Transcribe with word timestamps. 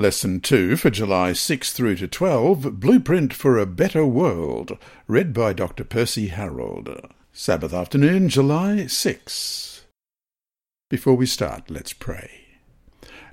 Lesson 0.00 0.40
2 0.40 0.76
for 0.76 0.88
July 0.88 1.34
6 1.34 1.74
through 1.74 1.96
to 1.96 2.08
12 2.08 2.80
Blueprint 2.80 3.34
for 3.34 3.58
a 3.58 3.66
Better 3.66 4.06
World, 4.06 4.78
read 5.06 5.34
by 5.34 5.52
Dr. 5.52 5.84
Percy 5.84 6.28
Harold. 6.28 6.88
Sabbath 7.34 7.74
afternoon, 7.74 8.30
July 8.30 8.86
6. 8.86 9.84
Before 10.88 11.12
we 11.12 11.26
start, 11.26 11.70
let's 11.70 11.92
pray. 11.92 12.30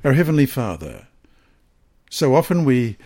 Our 0.03 0.11
Heavenly 0.11 0.45
Father, 0.45 1.07
so 2.09 2.35
often 2.35 2.65
we 2.65 2.97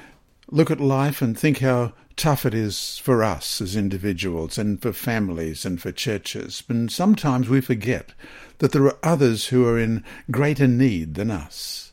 look 0.50 0.72
at 0.72 0.82
life 0.82 1.22
and 1.22 1.38
think 1.38 1.60
how 1.60 1.94
tough 2.16 2.48
it 2.48 2.56
is 2.56 2.98
for 2.98 3.24
us 3.24 3.62
as 3.62 3.76
individuals 3.76 4.58
and 4.58 4.82
for 4.82 4.92
families 4.92 5.66
and 5.66 5.80
for 5.80 5.92
churches, 5.92 6.64
and 6.68 6.92
sometimes 6.92 7.48
we 7.48 7.62
forget 7.62 8.14
that 8.58 8.72
there 8.72 8.86
are 8.86 8.98
others 9.04 9.50
who 9.50 9.68
are 9.68 9.78
in 9.78 10.04
greater 10.32 10.68
need 10.68 11.14
than 11.14 11.30
us. 11.30 11.91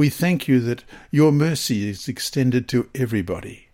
We 0.00 0.08
thank 0.08 0.48
you 0.48 0.60
that 0.60 0.82
your 1.10 1.30
mercy 1.30 1.86
is 1.90 2.08
extended 2.08 2.66
to 2.68 2.88
everybody. 2.94 3.68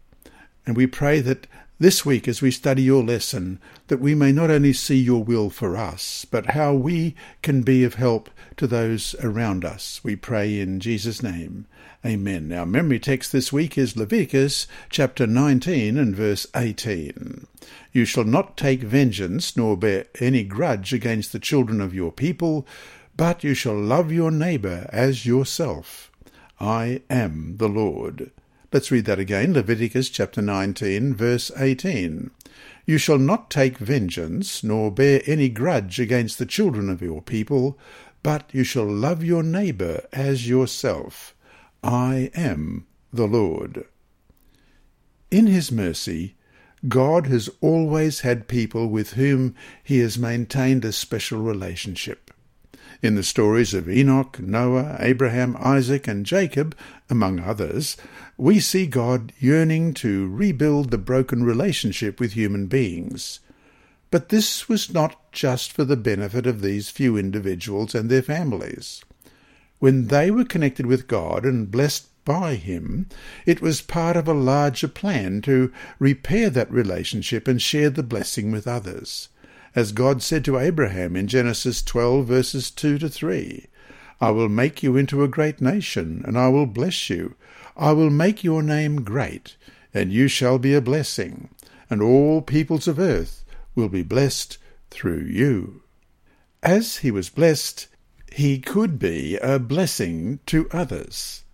And 0.66 0.76
we 0.76 0.88
pray 0.88 1.20
that 1.20 1.46
this 1.78 2.04
week, 2.04 2.26
as 2.26 2.42
we 2.42 2.50
study 2.50 2.82
your 2.82 3.04
lesson, 3.04 3.60
that 3.86 4.00
we 4.00 4.12
may 4.16 4.32
not 4.32 4.50
only 4.50 4.72
see 4.72 4.96
your 4.96 5.22
will 5.22 5.50
for 5.50 5.76
us, 5.76 6.26
but 6.28 6.46
how 6.46 6.74
we 6.74 7.14
can 7.42 7.62
be 7.62 7.84
of 7.84 7.94
help 7.94 8.28
to 8.56 8.66
those 8.66 9.14
around 9.22 9.64
us. 9.64 10.00
We 10.02 10.16
pray 10.16 10.58
in 10.58 10.80
Jesus' 10.80 11.22
name. 11.22 11.68
Amen. 12.04 12.52
Our 12.52 12.66
memory 12.66 12.98
text 12.98 13.30
this 13.30 13.52
week 13.52 13.78
is 13.78 13.96
Leviticus 13.96 14.66
chapter 14.90 15.28
19 15.28 15.96
and 15.96 16.12
verse 16.12 16.44
18. 16.56 17.46
You 17.92 18.04
shall 18.04 18.24
not 18.24 18.56
take 18.56 18.80
vengeance 18.80 19.56
nor 19.56 19.76
bear 19.76 20.06
any 20.18 20.42
grudge 20.42 20.92
against 20.92 21.30
the 21.30 21.38
children 21.38 21.80
of 21.80 21.94
your 21.94 22.10
people, 22.10 22.66
but 23.16 23.44
you 23.44 23.54
shall 23.54 23.78
love 23.80 24.10
your 24.10 24.32
neighbour 24.32 24.90
as 24.92 25.24
yourself. 25.24 26.10
I 26.58 27.02
am 27.10 27.56
the 27.58 27.68
Lord. 27.68 28.30
Let's 28.72 28.90
read 28.90 29.04
that 29.04 29.18
again, 29.18 29.52
Leviticus 29.52 30.08
chapter 30.08 30.40
19, 30.40 31.14
verse 31.14 31.50
18. 31.56 32.30
You 32.86 32.98
shall 32.98 33.18
not 33.18 33.50
take 33.50 33.78
vengeance, 33.78 34.64
nor 34.64 34.90
bear 34.90 35.20
any 35.26 35.48
grudge 35.48 36.00
against 36.00 36.38
the 36.38 36.46
children 36.46 36.88
of 36.88 37.02
your 37.02 37.20
people, 37.20 37.78
but 38.22 38.48
you 38.52 38.64
shall 38.64 38.86
love 38.86 39.22
your 39.22 39.42
neighbour 39.42 40.06
as 40.12 40.48
yourself. 40.48 41.34
I 41.82 42.30
am 42.34 42.86
the 43.12 43.26
Lord. 43.26 43.84
In 45.30 45.46
his 45.46 45.70
mercy, 45.70 46.36
God 46.88 47.26
has 47.26 47.50
always 47.60 48.20
had 48.20 48.48
people 48.48 48.88
with 48.88 49.12
whom 49.12 49.54
he 49.82 49.98
has 49.98 50.18
maintained 50.18 50.84
a 50.84 50.92
special 50.92 51.40
relationship. 51.42 52.25
In 53.02 53.14
the 53.14 53.22
stories 53.22 53.74
of 53.74 53.90
Enoch, 53.90 54.40
Noah, 54.40 54.96
Abraham, 55.00 55.56
Isaac, 55.60 56.08
and 56.08 56.24
Jacob, 56.24 56.74
among 57.10 57.40
others, 57.40 57.96
we 58.38 58.58
see 58.58 58.86
God 58.86 59.32
yearning 59.38 59.92
to 59.94 60.28
rebuild 60.28 60.90
the 60.90 60.98
broken 60.98 61.44
relationship 61.44 62.18
with 62.18 62.32
human 62.32 62.68
beings. 62.68 63.40
But 64.10 64.30
this 64.30 64.68
was 64.68 64.94
not 64.94 65.30
just 65.30 65.72
for 65.72 65.84
the 65.84 65.96
benefit 65.96 66.46
of 66.46 66.62
these 66.62 66.88
few 66.88 67.18
individuals 67.18 67.94
and 67.94 68.08
their 68.08 68.22
families. 68.22 69.04
When 69.78 70.06
they 70.06 70.30
were 70.30 70.44
connected 70.44 70.86
with 70.86 71.06
God 71.06 71.44
and 71.44 71.70
blessed 71.70 72.06
by 72.24 72.54
Him, 72.54 73.08
it 73.44 73.60
was 73.60 73.82
part 73.82 74.16
of 74.16 74.26
a 74.26 74.32
larger 74.32 74.88
plan 74.88 75.42
to 75.42 75.70
repair 75.98 76.48
that 76.50 76.70
relationship 76.70 77.46
and 77.46 77.60
share 77.60 77.90
the 77.90 78.02
blessing 78.02 78.50
with 78.50 78.66
others 78.66 79.28
as 79.76 79.92
God 79.92 80.22
said 80.22 80.42
to 80.46 80.58
Abraham 80.58 81.14
in 81.14 81.28
Genesis 81.28 81.82
12, 81.82 82.26
verses 82.26 82.70
2 82.70 82.96
to 82.98 83.10
3. 83.10 83.66
I 84.22 84.30
will 84.30 84.48
make 84.48 84.82
you 84.82 84.96
into 84.96 85.22
a 85.22 85.28
great 85.28 85.60
nation, 85.60 86.22
and 86.24 86.38
I 86.38 86.48
will 86.48 86.64
bless 86.64 87.10
you. 87.10 87.34
I 87.76 87.92
will 87.92 88.08
make 88.08 88.42
your 88.42 88.62
name 88.62 89.02
great, 89.02 89.58
and 89.92 90.10
you 90.10 90.28
shall 90.28 90.58
be 90.58 90.72
a 90.72 90.80
blessing, 90.80 91.50
and 91.90 92.00
all 92.00 92.40
peoples 92.40 92.88
of 92.88 92.98
earth 92.98 93.44
will 93.74 93.90
be 93.90 94.02
blessed 94.02 94.56
through 94.90 95.24
you. 95.24 95.82
As 96.62 96.96
he 96.98 97.10
was 97.10 97.28
blessed, 97.28 97.88
he 98.32 98.58
could 98.58 98.98
be 98.98 99.36
a 99.36 99.58
blessing 99.58 100.40
to 100.46 100.70
others. 100.72 101.44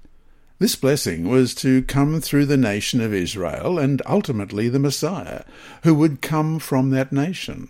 This 0.60 0.76
blessing 0.76 1.28
was 1.28 1.56
to 1.56 1.82
come 1.82 2.20
through 2.20 2.46
the 2.46 2.56
nation 2.56 3.00
of 3.00 3.12
Israel 3.12 3.80
and 3.80 4.00
ultimately 4.06 4.68
the 4.68 4.78
Messiah, 4.78 5.42
who 5.82 5.92
would 5.94 6.22
come 6.22 6.60
from 6.60 6.90
that 6.90 7.10
nation. 7.10 7.68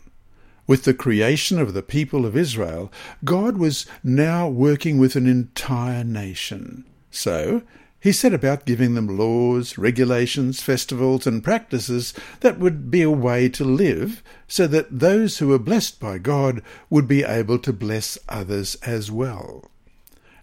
With 0.72 0.84
the 0.84 0.94
creation 0.94 1.59
of 1.59 1.75
the 1.75 1.83
people 1.83 2.25
of 2.25 2.34
Israel, 2.34 2.91
God 3.27 3.59
was 3.59 3.84
now 4.03 4.49
working 4.49 4.97
with 4.97 5.16
an 5.16 5.27
entire 5.27 6.03
nation. 6.03 6.87
So, 7.10 7.60
he 8.00 8.10
set 8.10 8.33
about 8.33 8.65
giving 8.65 8.94
them 8.94 9.19
laws, 9.19 9.77
regulations, 9.77 10.62
festivals, 10.62 11.27
and 11.27 11.44
practices 11.44 12.15
that 12.41 12.59
would 12.59 12.91
be 12.91 13.03
a 13.03 13.10
way 13.10 13.50
to 13.50 13.65
live, 13.65 14.22
so 14.49 14.66
that 14.66 15.00
those 15.00 15.37
who 15.37 15.49
were 15.49 15.59
blessed 15.59 16.00
by 16.00 16.16
God 16.16 16.62
would 16.89 17.06
be 17.06 17.22
able 17.22 17.59
to 17.59 17.72
bless 17.75 18.16
others 18.27 18.77
as 18.77 19.10
well. 19.10 19.71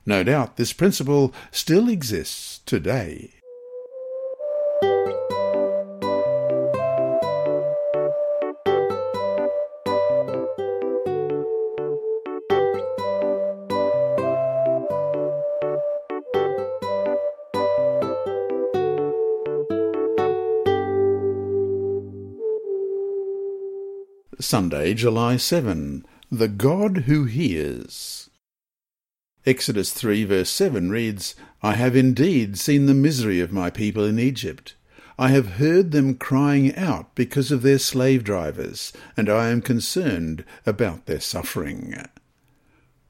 No 0.06 0.24
doubt 0.24 0.58
this 0.58 0.74
principle 0.74 1.34
still 1.50 1.90
exists 1.90 2.60
today. 2.68 3.39
Sunday, 24.50 24.96
July 24.96 25.38
7. 25.38 26.04
The 26.32 26.48
God 26.48 27.04
Who 27.06 27.26
Hears. 27.26 28.32
Exodus 29.46 29.94
3 29.94 30.24
verse 30.24 30.50
7 30.50 30.90
reads, 30.90 31.36
I 31.62 31.74
have 31.74 31.96
indeed 31.96 32.58
seen 32.58 32.88
the 32.88 32.96
misery 32.96 33.42
of 33.42 33.52
my 33.52 33.70
people 33.70 34.04
in 34.04 34.18
Egypt. 34.18 34.74
I 35.20 35.30
have 35.30 35.60
heard 35.62 35.92
them 35.92 36.16
crying 36.16 36.76
out 36.76 37.14
because 37.14 37.52
of 37.52 37.62
their 37.62 37.78
slave 37.78 38.24
drivers, 38.24 38.92
and 39.16 39.30
I 39.30 39.50
am 39.50 39.62
concerned 39.62 40.44
about 40.66 41.06
their 41.06 41.22
suffering. 41.22 41.94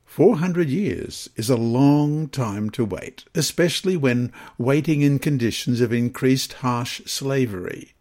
Four 0.04 0.40
hundred 0.40 0.68
years 0.68 1.30
is 1.38 1.50
a 1.50 1.56
long 1.56 2.28
time 2.28 2.70
to 2.72 2.84
wait, 2.84 3.24
especially 3.34 3.96
when 3.96 4.34
waiting 4.58 5.04
in 5.04 5.20
conditions 5.20 5.80
of 5.80 5.94
increased 5.94 6.52
harsh 6.52 7.02
slavery. 7.06 7.94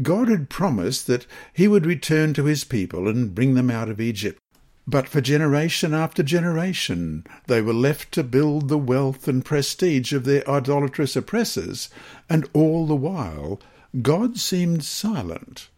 God 0.00 0.28
had 0.28 0.48
promised 0.48 1.06
that 1.08 1.26
he 1.52 1.66
would 1.66 1.84
return 1.84 2.32
to 2.34 2.44
his 2.44 2.64
people 2.64 3.08
and 3.08 3.34
bring 3.34 3.54
them 3.54 3.70
out 3.70 3.88
of 3.88 4.00
Egypt. 4.00 4.40
But 4.86 5.08
for 5.08 5.20
generation 5.20 5.92
after 5.92 6.22
generation 6.22 7.24
they 7.46 7.60
were 7.60 7.74
left 7.74 8.12
to 8.12 8.22
build 8.22 8.68
the 8.68 8.78
wealth 8.78 9.28
and 9.28 9.44
prestige 9.44 10.12
of 10.12 10.24
their 10.24 10.48
idolatrous 10.48 11.14
oppressors, 11.16 11.90
and 12.30 12.48
all 12.52 12.86
the 12.86 12.96
while 12.96 13.60
God 14.00 14.38
seemed 14.38 14.84
silent. 14.84 15.68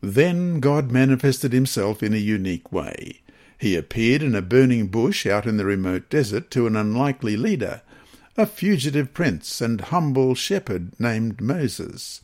Then 0.00 0.60
God 0.60 0.90
manifested 0.92 1.52
himself 1.52 2.02
in 2.02 2.14
a 2.14 2.18
unique 2.18 2.70
way. 2.72 3.20
He 3.58 3.74
appeared 3.74 4.22
in 4.22 4.34
a 4.36 4.42
burning 4.42 4.86
bush 4.86 5.26
out 5.26 5.44
in 5.44 5.56
the 5.56 5.64
remote 5.64 6.08
desert 6.08 6.50
to 6.52 6.66
an 6.66 6.76
unlikely 6.76 7.36
leader, 7.36 7.82
a 8.36 8.46
fugitive 8.46 9.12
prince 9.12 9.60
and 9.60 9.80
humble 9.80 10.36
shepherd 10.36 10.98
named 11.00 11.40
Moses. 11.40 12.20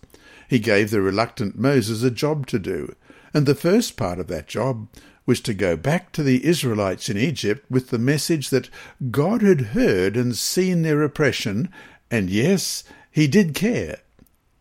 He 0.49 0.59
gave 0.59 0.91
the 0.91 1.01
reluctant 1.01 1.59
Moses 1.59 2.03
a 2.03 2.11
job 2.11 2.47
to 2.49 2.59
do, 2.59 2.95
and 3.33 3.47
the 3.47 3.55
first 3.55 3.97
part 3.97 4.19
of 4.19 4.29
that 4.29 4.47
job 4.47 4.89
was 5.27 5.41
to 5.41 5.55
go 5.55 5.77
back 5.77 6.13
to 6.13 6.23
the 6.23 6.45
Israelites 6.45 7.09
in 7.09 7.17
Egypt 7.17 7.65
with 7.71 7.89
the 7.89 7.99
message 7.99 8.51
that 8.51 8.69
God 9.11 9.43
had 9.43 9.61
heard 9.73 10.17
and 10.17 10.37
seen 10.37 10.83
their 10.83 11.03
oppression, 11.03 11.71
and 12.11 12.29
yes, 12.29 12.85
he 13.11 13.27
did 13.27 13.55
care. 13.55 13.99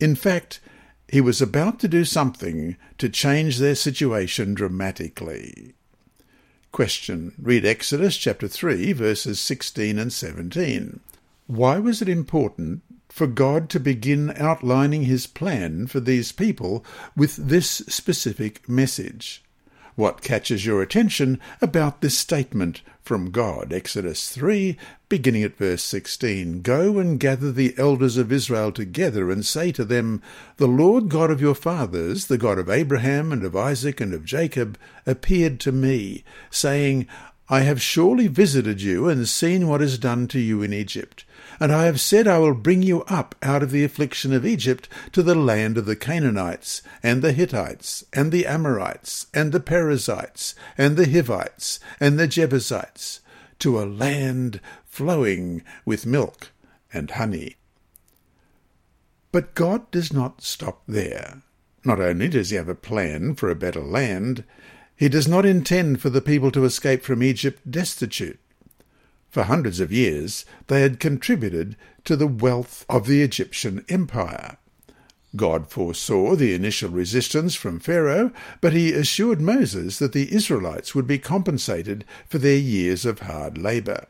In 0.00 0.14
fact, 0.14 0.60
he 1.08 1.20
was 1.20 1.42
about 1.42 1.78
to 1.80 1.88
do 1.88 2.04
something 2.04 2.76
to 2.98 3.08
change 3.08 3.58
their 3.58 3.74
situation 3.74 4.54
dramatically. 4.54 5.74
Question. 6.72 7.34
Read 7.40 7.64
Exodus 7.64 8.16
chapter 8.16 8.48
3 8.48 8.92
verses 8.94 9.38
16 9.38 9.98
and 9.98 10.12
17. 10.12 11.00
Why 11.46 11.78
was 11.78 12.02
it 12.02 12.08
important 12.08 12.82
for 13.14 13.28
God 13.28 13.70
to 13.70 13.78
begin 13.78 14.34
outlining 14.38 15.04
his 15.04 15.28
plan 15.28 15.86
for 15.86 16.00
these 16.00 16.32
people 16.32 16.84
with 17.16 17.36
this 17.36 17.68
specific 17.86 18.68
message. 18.68 19.40
What 19.94 20.20
catches 20.20 20.66
your 20.66 20.82
attention 20.82 21.38
about 21.62 22.00
this 22.00 22.18
statement 22.18 22.82
from 23.02 23.30
God? 23.30 23.72
Exodus 23.72 24.30
3, 24.30 24.76
beginning 25.08 25.44
at 25.44 25.56
verse 25.56 25.84
16. 25.84 26.62
Go 26.62 26.98
and 26.98 27.20
gather 27.20 27.52
the 27.52 27.72
elders 27.78 28.16
of 28.16 28.32
Israel 28.32 28.72
together 28.72 29.30
and 29.30 29.46
say 29.46 29.70
to 29.70 29.84
them, 29.84 30.20
The 30.56 30.66
Lord 30.66 31.08
God 31.08 31.30
of 31.30 31.40
your 31.40 31.54
fathers, 31.54 32.26
the 32.26 32.36
God 32.36 32.58
of 32.58 32.68
Abraham 32.68 33.30
and 33.30 33.44
of 33.44 33.54
Isaac 33.54 34.00
and 34.00 34.12
of 34.12 34.24
Jacob, 34.24 34.76
appeared 35.06 35.60
to 35.60 35.70
me, 35.70 36.24
saying, 36.50 37.06
I 37.48 37.60
have 37.60 37.80
surely 37.80 38.26
visited 38.26 38.82
you 38.82 39.08
and 39.08 39.28
seen 39.28 39.68
what 39.68 39.82
is 39.82 39.98
done 39.98 40.26
to 40.28 40.40
you 40.40 40.62
in 40.62 40.72
Egypt 40.72 41.24
And 41.60 41.72
I 41.72 41.84
have 41.84 42.00
said, 42.00 42.26
I 42.26 42.38
will 42.38 42.54
bring 42.54 42.82
you 42.82 43.02
up 43.04 43.34
out 43.42 43.62
of 43.62 43.70
the 43.70 43.84
affliction 43.84 44.32
of 44.32 44.44
Egypt 44.44 44.88
to 45.12 45.22
the 45.22 45.34
land 45.34 45.78
of 45.78 45.86
the 45.86 45.96
Canaanites, 45.96 46.82
and 47.02 47.22
the 47.22 47.32
Hittites, 47.32 48.04
and 48.12 48.32
the 48.32 48.46
Amorites, 48.46 49.26
and 49.32 49.52
the 49.52 49.60
Perizzites, 49.60 50.54
and 50.76 50.96
the 50.96 51.10
Hivites, 51.10 51.80
and 52.00 52.18
the 52.18 52.26
Jebusites, 52.26 53.20
to 53.60 53.80
a 53.80 53.84
land 53.86 54.60
flowing 54.84 55.62
with 55.84 56.06
milk 56.06 56.50
and 56.92 57.10
honey. 57.12 57.56
But 59.32 59.54
God 59.54 59.90
does 59.90 60.12
not 60.12 60.42
stop 60.42 60.82
there. 60.86 61.42
Not 61.84 62.00
only 62.00 62.28
does 62.28 62.50
he 62.50 62.56
have 62.56 62.68
a 62.68 62.74
plan 62.74 63.34
for 63.34 63.50
a 63.50 63.56
better 63.56 63.82
land, 63.82 64.44
he 64.96 65.08
does 65.08 65.26
not 65.26 65.44
intend 65.44 66.00
for 66.00 66.08
the 66.08 66.20
people 66.20 66.50
to 66.52 66.64
escape 66.64 67.02
from 67.02 67.22
Egypt 67.22 67.68
destitute. 67.68 68.38
For 69.34 69.42
hundreds 69.42 69.80
of 69.80 69.90
years 69.90 70.44
they 70.68 70.82
had 70.82 71.00
contributed 71.00 71.74
to 72.04 72.14
the 72.14 72.28
wealth 72.28 72.86
of 72.88 73.08
the 73.08 73.20
Egyptian 73.20 73.84
empire. 73.88 74.58
God 75.34 75.68
foresaw 75.68 76.36
the 76.36 76.54
initial 76.54 76.90
resistance 76.90 77.56
from 77.56 77.80
Pharaoh, 77.80 78.30
but 78.60 78.72
he 78.72 78.92
assured 78.92 79.40
Moses 79.40 79.98
that 79.98 80.12
the 80.12 80.32
Israelites 80.32 80.94
would 80.94 81.08
be 81.08 81.18
compensated 81.18 82.04
for 82.28 82.38
their 82.38 82.56
years 82.56 83.04
of 83.04 83.22
hard 83.22 83.58
labour. 83.58 84.06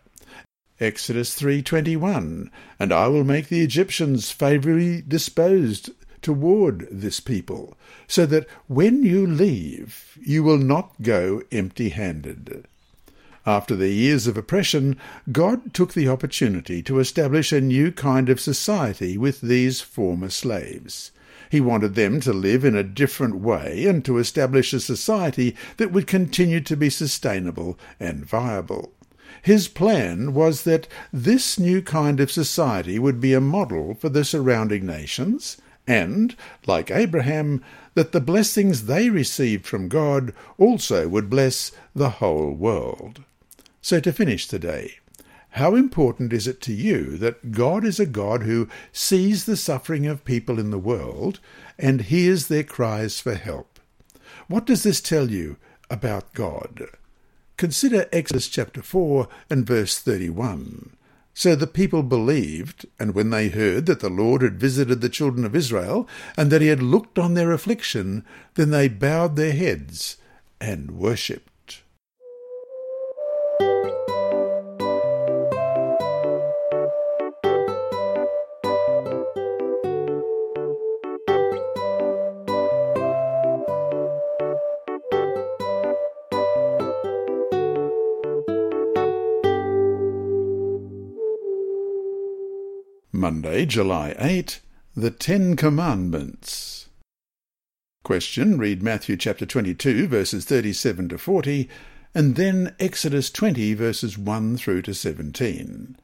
Exodus 0.79 1.35
3:21 1.35 2.51
And 2.79 2.93
I 2.93 3.09
will 3.09 3.25
make 3.25 3.49
the 3.49 3.63
Egyptians 3.63 4.31
favourably 4.31 5.01
disposed 5.01 5.89
toward 6.21 6.87
this 6.91 7.21
people, 7.21 7.79
so 8.07 8.27
that 8.27 8.47
when 8.67 9.03
you 9.03 9.27
leave 9.27 10.19
you 10.21 10.43
will 10.43 10.59
not 10.59 11.01
go 11.01 11.41
empty-handed. 11.51 12.67
After 13.47 13.77
the 13.77 13.91
years 13.91 14.27
of 14.27 14.39
oppression, 14.39 14.97
God 15.31 15.75
took 15.75 15.93
the 15.93 16.09
opportunity 16.09 16.83
to 16.85 16.99
establish 16.99 17.53
a 17.53 17.61
new 17.61 17.93
kind 17.93 18.31
of 18.31 18.41
society 18.41 19.19
with 19.19 19.43
these 19.43 19.83
former 19.83 20.31
slaves. 20.31 21.11
He 21.51 21.61
wanted 21.61 21.95
them 21.95 22.21
to 22.21 22.33
live 22.33 22.65
in 22.65 22.75
a 22.75 22.83
different 22.83 23.37
way 23.37 23.85
and 23.87 24.03
to 24.07 24.17
establish 24.17 24.73
a 24.73 24.81
society 24.81 25.55
that 25.77 25.93
would 25.93 26.07
continue 26.07 26.61
to 26.63 26.75
be 26.75 26.89
sustainable 26.89 27.79
and 28.01 28.25
viable. 28.25 28.93
His 29.43 29.69
plan 29.69 30.33
was 30.33 30.63
that 30.63 30.89
this 31.13 31.59
new 31.59 31.83
kind 31.83 32.21
of 32.21 32.33
society 32.33 32.99
would 32.99 33.21
be 33.21 33.35
a 33.35 33.43
model 33.43 33.95
for 33.95 34.09
the 34.09 34.25
surrounding 34.25 34.87
nations, 34.87 35.59
and, 35.87 36.35
like 36.67 36.91
Abraham, 36.91 37.63
that 37.93 38.13
the 38.13 38.23
blessings 38.23 38.87
they 38.87 39.11
received 39.11 39.67
from 39.67 39.89
God 39.89 40.33
also 40.57 41.09
would 41.09 41.29
bless 41.29 41.73
the 41.95 42.09
whole 42.09 42.53
world. 42.53 43.21
So 43.85 44.01
to 44.01 44.15
finish 44.15 44.49
today, 44.49 44.95
how 45.51 45.75
important 45.75 46.33
is 46.33 46.47
it 46.47 46.63
to 46.63 46.73
you 46.73 47.19
that 47.19 47.53
God 47.53 47.85
is 47.85 48.01
a 48.01 48.07
God 48.07 48.45
who 48.45 48.67
sees 48.93 49.45
the 49.45 49.59
suffering 49.59 50.07
of 50.07 50.25
people 50.25 50.59
in 50.59 50.71
the 50.71 50.79
world 50.79 51.39
and 51.79 52.01
hears 52.01 52.47
their 52.47 52.63
cries 52.63 53.21
for 53.21 53.35
help? 53.35 53.79
What 54.49 54.65
does 54.65 54.85
this 54.85 55.03
tell 55.03 55.31
you 55.31 55.59
about 55.91 56.33
God? 56.33 56.87
Consider 57.59 58.09
Exodus 58.11 58.49
chapter 58.49 58.81
4 58.81 59.29
and 59.51 59.67
verse 59.67 59.99
31. 59.99 60.97
So 61.35 61.55
the 61.55 61.67
people 61.67 62.03
believed, 62.03 62.87
and 62.99 63.15
when 63.15 63.29
they 63.29 63.49
heard 63.49 63.85
that 63.85 64.01
the 64.01 64.09
Lord 64.09 64.41
had 64.41 64.59
visited 64.59 65.03
the 65.03 65.11
children 65.11 65.45
of 65.45 65.55
Israel, 65.55 66.09
and 66.39 66.51
that 66.51 66.63
he 66.63 66.69
had 66.69 66.83
looked 66.83 67.19
on 67.19 67.35
their 67.35 67.53
affliction, 67.53 68.25
then 68.55 68.71
they 68.71 68.89
bowed 68.89 69.37
their 69.37 69.53
heads 69.53 70.17
and 70.59 70.93
worshipped. 70.93 71.51
Monday, 93.25 93.65
July 93.65 94.15
8, 94.19 94.61
the 94.95 95.11
Ten 95.11 95.57
Commandments. 95.57 96.89
Question, 98.03 98.59
read 98.59 98.83
Matthew 98.83 99.17
chapter 99.17 99.47
22, 99.47 100.09
verses 100.09 100.45
37 100.45 101.09
to 101.09 101.17
40, 101.17 101.67
and 102.15 102.37
then 102.37 102.75
Exodus 102.79 103.31
20, 103.31 103.73
verses 103.73 104.19
1 104.19 104.59
through 104.59 104.83
to 104.83 104.93
17. 104.93 105.97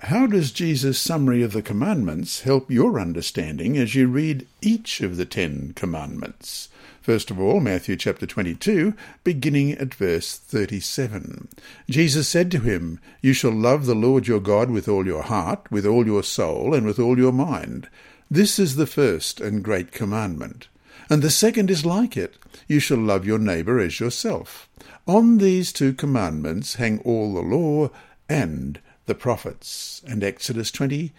How 0.00 0.26
does 0.26 0.50
Jesus' 0.50 1.00
summary 1.00 1.42
of 1.42 1.52
the 1.52 1.62
commandments 1.62 2.42
help 2.42 2.70
your 2.70 3.00
understanding 3.00 3.78
as 3.78 3.94
you 3.94 4.08
read 4.08 4.46
each 4.60 5.00
of 5.00 5.16
the 5.16 5.24
Ten 5.24 5.72
Commandments? 5.74 6.68
First 7.00 7.30
of 7.30 7.40
all, 7.40 7.60
Matthew 7.60 7.96
chapter 7.96 8.26
22, 8.26 8.92
beginning 9.24 9.72
at 9.72 9.94
verse 9.94 10.36
37. 10.36 11.48
Jesus 11.88 12.28
said 12.28 12.50
to 12.50 12.58
him, 12.58 13.00
You 13.22 13.32
shall 13.32 13.52
love 13.52 13.86
the 13.86 13.94
Lord 13.94 14.26
your 14.26 14.38
God 14.38 14.70
with 14.70 14.86
all 14.86 15.06
your 15.06 15.22
heart, 15.22 15.66
with 15.70 15.86
all 15.86 16.04
your 16.04 16.22
soul, 16.22 16.74
and 16.74 16.84
with 16.84 16.98
all 16.98 17.16
your 17.16 17.32
mind. 17.32 17.88
This 18.30 18.58
is 18.58 18.76
the 18.76 18.86
first 18.86 19.40
and 19.40 19.64
great 19.64 19.92
commandment. 19.92 20.68
And 21.08 21.22
the 21.22 21.30
second 21.30 21.70
is 21.70 21.86
like 21.86 22.18
it. 22.18 22.36
You 22.68 22.80
shall 22.80 22.98
love 22.98 23.24
your 23.24 23.38
neighbour 23.38 23.78
as 23.78 23.98
yourself. 23.98 24.68
On 25.06 25.38
these 25.38 25.72
two 25.72 25.94
commandments 25.94 26.74
hang 26.74 26.98
all 26.98 27.32
the 27.32 27.40
law 27.40 27.88
and 28.28 28.78
the 29.06 29.14
prophets. 29.14 30.02
And 30.06 30.22
Exodus 30.22 30.70
20, 30.70 31.12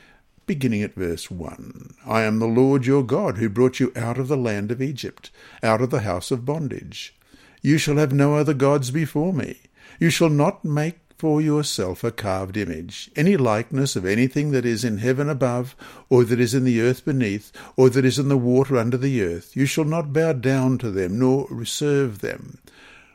beginning 0.46 0.82
at 0.82 0.96
verse 0.96 1.32
1. 1.32 1.96
I 2.06 2.24
am 2.24 2.40
the 2.40 2.46
Lord 2.48 2.86
your 2.86 3.04
God 3.04 3.38
who 3.38 3.50
brought 3.50 3.80
you 3.80 3.92
out 3.96 4.18
of 4.18 4.28
the 4.28 4.38
land 4.38 4.72
of 4.72 4.82
Egypt, 4.82 5.32
out 5.64 5.82
of 5.82 5.90
the 5.90 6.02
house 6.02 6.32
of 6.32 6.46
bondage. 6.46 7.16
You 7.62 7.78
shall 7.78 7.98
have 7.98 8.14
no 8.14 8.36
other 8.36 8.54
gods 8.54 8.92
before 8.92 9.34
me. 9.34 9.60
You 10.00 10.10
shall 10.10 10.30
not 10.30 10.64
make 10.64 11.00
for 11.18 11.42
yourself 11.42 12.04
a 12.04 12.12
carved 12.12 12.56
image, 12.56 13.10
any 13.16 13.36
likeness 13.36 13.96
of 13.96 14.06
anything 14.06 14.52
that 14.52 14.66
is 14.66 14.84
in 14.84 15.00
heaven 15.00 15.28
above, 15.30 15.76
or 16.10 16.24
that 16.24 16.40
is 16.40 16.54
in 16.54 16.64
the 16.64 16.80
earth 16.80 17.04
beneath, 17.04 17.52
or 17.76 17.90
that 17.90 18.06
is 18.06 18.20
in 18.20 18.30
the 18.30 18.38
water 18.38 18.78
under 18.78 18.98
the 18.98 19.22
earth. 19.24 19.56
You 19.56 19.66
shall 19.66 19.86
not 19.86 20.14
bow 20.14 20.34
down 20.34 20.78
to 20.78 20.92
them, 20.92 21.18
nor 21.18 21.66
serve 21.66 22.20
them. 22.20 22.60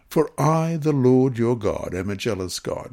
For 0.09 0.31
I, 0.39 0.77
the 0.77 0.93
Lord 0.93 1.39
your 1.39 1.57
God, 1.57 1.95
am 1.95 2.11
a 2.11 2.17
jealous 2.17 2.59
God 2.59 2.93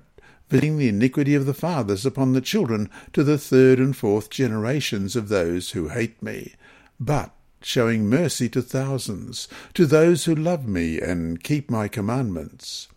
visiting 0.50 0.78
the 0.78 0.90
iniquity 0.90 1.36
of 1.36 1.46
the 1.46 1.54
fathers 1.54 2.06
upon 2.06 2.34
the 2.34 2.42
children 2.42 2.90
to 3.14 3.24
the 3.24 3.38
third 3.38 3.80
and 3.80 3.96
fourth 3.96 4.30
generations 4.30 5.16
of 5.16 5.30
those 5.30 5.72
who 5.72 5.90
hate 5.90 6.22
me, 6.22 6.54
but 7.00 7.32
showing 7.62 8.10
mercy 8.10 8.50
to 8.50 8.62
thousands, 8.62 9.48
to 9.74 9.86
those 9.86 10.26
who 10.26 10.36
love 10.36 10.68
me 10.68 11.00
and 11.00 11.44
keep 11.44 11.70
my 11.70 11.88
commandments. 11.88 12.88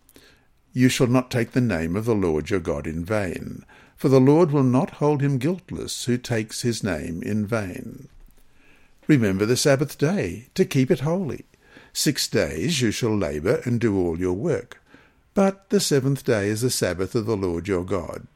You 0.72 0.88
shall 0.88 1.06
not 1.08 1.30
take 1.30 1.52
the 1.52 1.60
name 1.60 1.96
of 1.96 2.04
the 2.04 2.14
Lord 2.14 2.48
your 2.48 2.60
God 2.60 2.86
in 2.86 3.04
vain, 3.04 3.64
for 3.96 4.08
the 4.08 4.20
Lord 4.20 4.50
will 4.50 4.62
not 4.62 4.90
hold 4.90 5.20
him 5.20 5.38
guiltless 5.38 6.06
who 6.06 6.16
takes 6.16 6.62
his 6.62 6.82
name 6.82 7.22
in 7.22 7.46
vain. 7.46 8.08
Remember 9.06 9.44
the 9.44 9.56
Sabbath 9.56 9.98
day, 9.98 10.46
to 10.54 10.64
keep 10.64 10.90
it 10.90 11.00
holy. 11.00 11.44
Six 11.92 12.26
days 12.28 12.80
you 12.80 12.90
shall 12.90 13.16
labour 13.16 13.60
and 13.64 13.80
do 13.80 13.96
all 13.98 14.18
your 14.18 14.32
work. 14.32 14.81
But 15.34 15.70
the 15.70 15.80
seventh 15.80 16.24
day 16.24 16.48
is 16.48 16.60
the 16.60 16.70
Sabbath 16.70 17.14
of 17.14 17.26
the 17.26 17.36
Lord 17.36 17.66
your 17.66 17.84
God. 17.84 18.26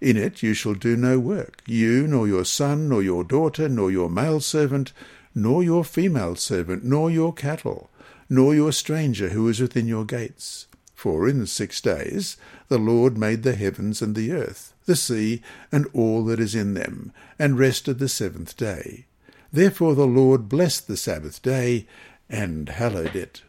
In 0.00 0.16
it 0.16 0.42
you 0.42 0.54
shall 0.54 0.74
do 0.74 0.96
no 0.96 1.18
work, 1.18 1.62
you, 1.66 2.06
nor 2.06 2.28
your 2.28 2.44
son, 2.44 2.88
nor 2.88 3.02
your 3.02 3.24
daughter, 3.24 3.68
nor 3.68 3.90
your 3.90 4.08
male 4.08 4.40
servant, 4.40 4.92
nor 5.34 5.64
your 5.64 5.82
female 5.82 6.36
servant, 6.36 6.84
nor 6.84 7.10
your 7.10 7.32
cattle, 7.32 7.90
nor 8.28 8.54
your 8.54 8.70
stranger 8.70 9.30
who 9.30 9.48
is 9.48 9.60
within 9.60 9.88
your 9.88 10.04
gates. 10.04 10.66
For 10.94 11.28
in 11.28 11.44
six 11.46 11.80
days 11.80 12.36
the 12.68 12.78
Lord 12.78 13.18
made 13.18 13.42
the 13.42 13.56
heavens 13.56 14.00
and 14.00 14.14
the 14.14 14.32
earth, 14.32 14.74
the 14.86 14.96
sea, 14.96 15.42
and 15.72 15.86
all 15.92 16.24
that 16.26 16.38
is 16.38 16.54
in 16.54 16.74
them, 16.74 17.12
and 17.38 17.58
rested 17.58 17.98
the 17.98 18.08
seventh 18.08 18.56
day. 18.56 19.06
Therefore 19.52 19.94
the 19.94 20.06
Lord 20.06 20.48
blessed 20.48 20.86
the 20.86 20.96
Sabbath 20.96 21.42
day, 21.42 21.86
and 22.28 22.68
hallowed 22.68 23.16
it. 23.16 23.42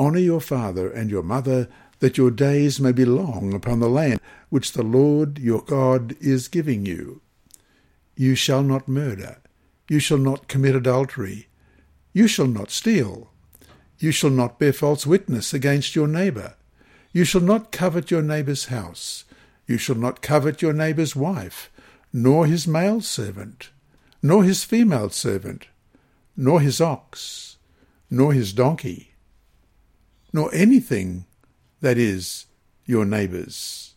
Honour 0.00 0.20
your 0.20 0.40
father 0.40 0.90
and 0.90 1.10
your 1.10 1.22
mother, 1.22 1.68
that 1.98 2.16
your 2.16 2.30
days 2.30 2.80
may 2.80 2.90
be 2.90 3.04
long 3.04 3.52
upon 3.52 3.80
the 3.80 3.88
land 3.90 4.18
which 4.48 4.72
the 4.72 4.82
Lord 4.82 5.38
your 5.38 5.60
God 5.60 6.16
is 6.22 6.48
giving 6.48 6.86
you. 6.86 7.20
You 8.16 8.34
shall 8.34 8.62
not 8.62 8.88
murder. 8.88 9.42
You 9.90 9.98
shall 10.00 10.16
not 10.16 10.48
commit 10.48 10.74
adultery. 10.74 11.48
You 12.14 12.28
shall 12.28 12.46
not 12.46 12.70
steal. 12.70 13.30
You 13.98 14.10
shall 14.10 14.30
not 14.30 14.58
bear 14.58 14.72
false 14.72 15.06
witness 15.06 15.52
against 15.52 15.94
your 15.94 16.08
neighbour. 16.08 16.54
You 17.12 17.24
shall 17.24 17.42
not 17.42 17.70
covet 17.70 18.10
your 18.10 18.22
neighbour's 18.22 18.66
house. 18.66 19.24
You 19.66 19.76
shall 19.76 19.96
not 19.96 20.22
covet 20.22 20.62
your 20.62 20.72
neighbour's 20.72 21.14
wife, 21.14 21.70
nor 22.10 22.46
his 22.46 22.66
male 22.66 23.02
servant, 23.02 23.68
nor 24.22 24.44
his 24.44 24.64
female 24.64 25.10
servant, 25.10 25.66
nor 26.38 26.62
his 26.62 26.80
ox, 26.80 27.58
nor 28.08 28.32
his 28.32 28.54
donkey 28.54 29.09
nor 30.32 30.52
anything 30.54 31.24
that 31.80 31.98
is 31.98 32.46
your 32.86 33.04
neighbour's. 33.04 33.94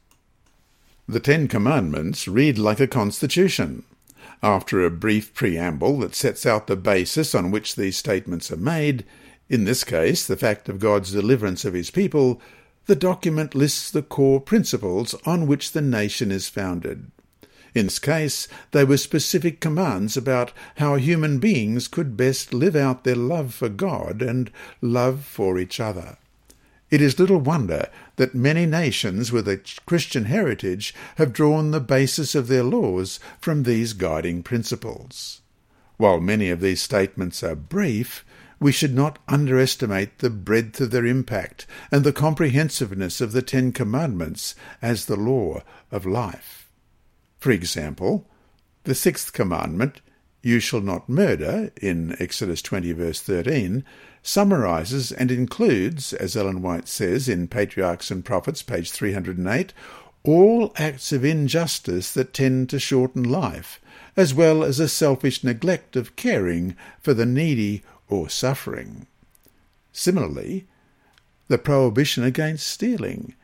The 1.07 1.19
Ten 1.19 1.47
Commandments 1.47 2.27
read 2.27 2.57
like 2.57 2.79
a 2.79 2.87
constitution. 2.87 3.83
After 4.41 4.83
a 4.83 4.91
brief 4.91 5.33
preamble 5.33 5.99
that 5.99 6.15
sets 6.15 6.45
out 6.45 6.67
the 6.67 6.75
basis 6.75 7.35
on 7.35 7.51
which 7.51 7.75
these 7.75 7.97
statements 7.97 8.51
are 8.51 8.57
made, 8.57 9.05
in 9.49 9.65
this 9.65 9.83
case 9.83 10.25
the 10.25 10.37
fact 10.37 10.69
of 10.69 10.79
God's 10.79 11.11
deliverance 11.11 11.65
of 11.65 11.73
his 11.73 11.91
people, 11.91 12.41
the 12.85 12.95
document 12.95 13.55
lists 13.55 13.89
the 13.91 14.01
core 14.01 14.41
principles 14.41 15.13
on 15.25 15.47
which 15.47 15.71
the 15.71 15.81
nation 15.81 16.31
is 16.31 16.49
founded. 16.49 17.11
In 17.75 17.87
this 17.87 17.99
case, 17.99 18.47
they 18.71 18.83
were 18.83 18.97
specific 18.97 19.59
commands 19.59 20.15
about 20.15 20.51
how 20.77 20.95
human 20.95 21.39
beings 21.39 21.87
could 21.87 22.15
best 22.15 22.53
live 22.53 22.75
out 22.75 23.03
their 23.03 23.15
love 23.15 23.53
for 23.53 23.69
God 23.69 24.21
and 24.21 24.51
love 24.79 25.25
for 25.25 25.57
each 25.57 25.79
other. 25.79 26.17
It 26.93 27.01
is 27.01 27.17
little 27.17 27.39
wonder 27.39 27.89
that 28.17 28.35
many 28.35 28.67
nations 28.67 29.31
with 29.31 29.47
a 29.47 29.59
Christian 29.87 30.25
heritage 30.25 30.93
have 31.15 31.33
drawn 31.33 31.71
the 31.71 31.79
basis 31.79 32.35
of 32.35 32.47
their 32.47 32.61
laws 32.61 33.19
from 33.39 33.63
these 33.63 33.93
guiding 33.93 34.43
principles. 34.43 35.41
While 35.97 36.19
many 36.19 36.51
of 36.51 36.61
these 36.61 36.83
statements 36.83 37.41
are 37.41 37.55
brief, 37.55 38.23
we 38.59 38.71
should 38.71 38.93
not 38.93 39.17
underestimate 39.27 40.19
the 40.19 40.29
breadth 40.29 40.79
of 40.81 40.91
their 40.91 41.07
impact 41.07 41.65
and 41.91 42.03
the 42.03 42.13
comprehensiveness 42.13 43.21
of 43.21 43.31
the 43.31 43.41
Ten 43.41 43.71
Commandments 43.71 44.53
as 44.79 45.05
the 45.05 45.15
law 45.15 45.63
of 45.91 46.05
life. 46.05 46.69
For 47.39 47.49
example, 47.49 48.29
the 48.83 48.93
sixth 48.93 49.33
commandment, 49.33 50.01
you 50.43 50.59
shall 50.59 50.81
not 50.81 51.09
murder, 51.09 51.71
in 51.81 52.15
Exodus 52.19 52.61
20 52.61 52.91
verse 52.91 53.19
13, 53.19 53.83
summarizes 54.23 55.11
and 55.11 55.29
includes, 55.29 56.13
as 56.13 56.35
Ellen 56.35 56.61
White 56.61 56.87
says 56.87 57.27
in 57.27 57.47
Patriarchs 57.49 58.09
and 58.09 58.23
Prophets, 58.23 58.63
page 58.63 58.89
308, 58.89 59.73
all 60.23 60.71
acts 60.77 61.11
of 61.11 61.25
injustice 61.25 62.13
that 62.13 62.33
tend 62.33 62.69
to 62.69 62.79
shorten 62.79 63.23
life, 63.23 63.81
as 64.15 64.33
well 64.33 64.63
as 64.63 64.79
a 64.79 64.87
selfish 64.87 65.43
neglect 65.43 65.97
of 65.97 66.15
caring 66.15 66.75
for 67.01 67.13
the 67.13 67.25
needy 67.25 67.83
or 68.07 68.29
suffering. 68.29 69.05
Similarly, 69.91 70.65
the 71.49 71.57
prohibition 71.57 72.23
against 72.23 72.65
stealing, 72.65 73.35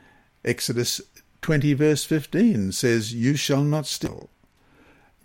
Exodus 0.46 1.02
20 1.42 1.74
verse 1.74 2.06
15 2.06 2.72
says, 2.72 3.14
You 3.14 3.36
shall 3.36 3.64
not 3.64 3.86
steal. 3.86 4.30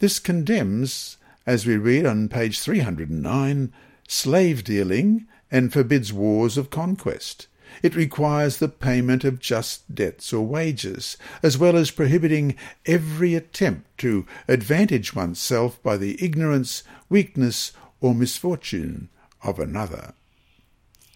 This 0.00 0.18
condemns, 0.18 1.16
as 1.46 1.64
we 1.64 1.76
read 1.76 2.04
on 2.04 2.28
page 2.28 2.58
309, 2.58 3.72
slave 4.08 4.64
dealing 4.64 5.26
and 5.54 5.72
forbids 5.72 6.12
wars 6.12 6.58
of 6.58 6.68
conquest. 6.68 7.46
It 7.80 7.94
requires 7.94 8.56
the 8.56 8.68
payment 8.68 9.22
of 9.22 9.38
just 9.38 9.94
debts 9.94 10.32
or 10.32 10.44
wages, 10.44 11.16
as 11.44 11.56
well 11.56 11.76
as 11.76 11.92
prohibiting 11.92 12.56
every 12.86 13.36
attempt 13.36 13.96
to 13.98 14.26
advantage 14.48 15.14
oneself 15.14 15.80
by 15.80 15.96
the 15.96 16.22
ignorance, 16.22 16.82
weakness, 17.08 17.70
or 18.00 18.16
misfortune 18.16 19.10
of 19.44 19.60
another. 19.60 20.14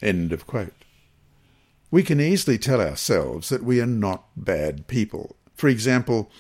End 0.01 0.33
of 0.33 0.47
quote. 0.47 0.85
We 1.91 2.05
can 2.05 2.21
easily 2.21 2.59
tell 2.59 2.81
ourselves 2.81 3.49
that 3.49 3.65
we 3.65 3.81
are 3.81 3.87
not 3.87 4.27
bad 4.37 4.87
people. 4.87 5.35
For 5.57 5.67
example, 5.67 6.31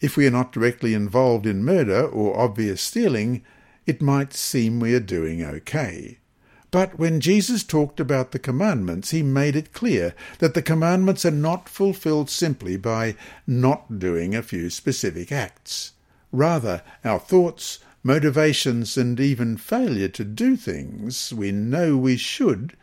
if 0.00 0.16
we 0.16 0.26
are 0.26 0.30
not 0.30 0.52
directly 0.52 0.94
involved 0.94 1.44
in 1.44 1.66
murder 1.66 2.06
or 2.06 2.40
obvious 2.40 2.80
stealing, 2.80 3.44
it 3.84 4.00
might 4.00 4.32
seem 4.32 4.80
we 4.80 4.94
are 4.94 5.00
doing 5.00 5.44
okay. 5.44 6.20
But 6.70 6.98
when 6.98 7.20
Jesus 7.20 7.62
talked 7.62 8.00
about 8.00 8.32
the 8.32 8.38
commandments, 8.38 9.10
he 9.10 9.22
made 9.22 9.56
it 9.56 9.72
clear 9.72 10.14
that 10.38 10.54
the 10.54 10.62
commandments 10.62 11.24
are 11.24 11.30
not 11.30 11.68
fulfilled 11.68 12.28
simply 12.28 12.76
by 12.76 13.14
not 13.46 13.98
doing 13.98 14.34
a 14.34 14.42
few 14.42 14.68
specific 14.70 15.30
acts. 15.30 15.92
Rather, 16.32 16.82
our 17.04 17.18
thoughts, 17.18 17.78
motivations, 18.02 18.96
and 18.96 19.18
even 19.20 19.56
failure 19.56 20.08
to 20.08 20.24
do 20.24 20.56
things 20.56 21.32
we 21.32 21.52
know 21.52 21.96
we 21.96 22.16
should 22.16 22.76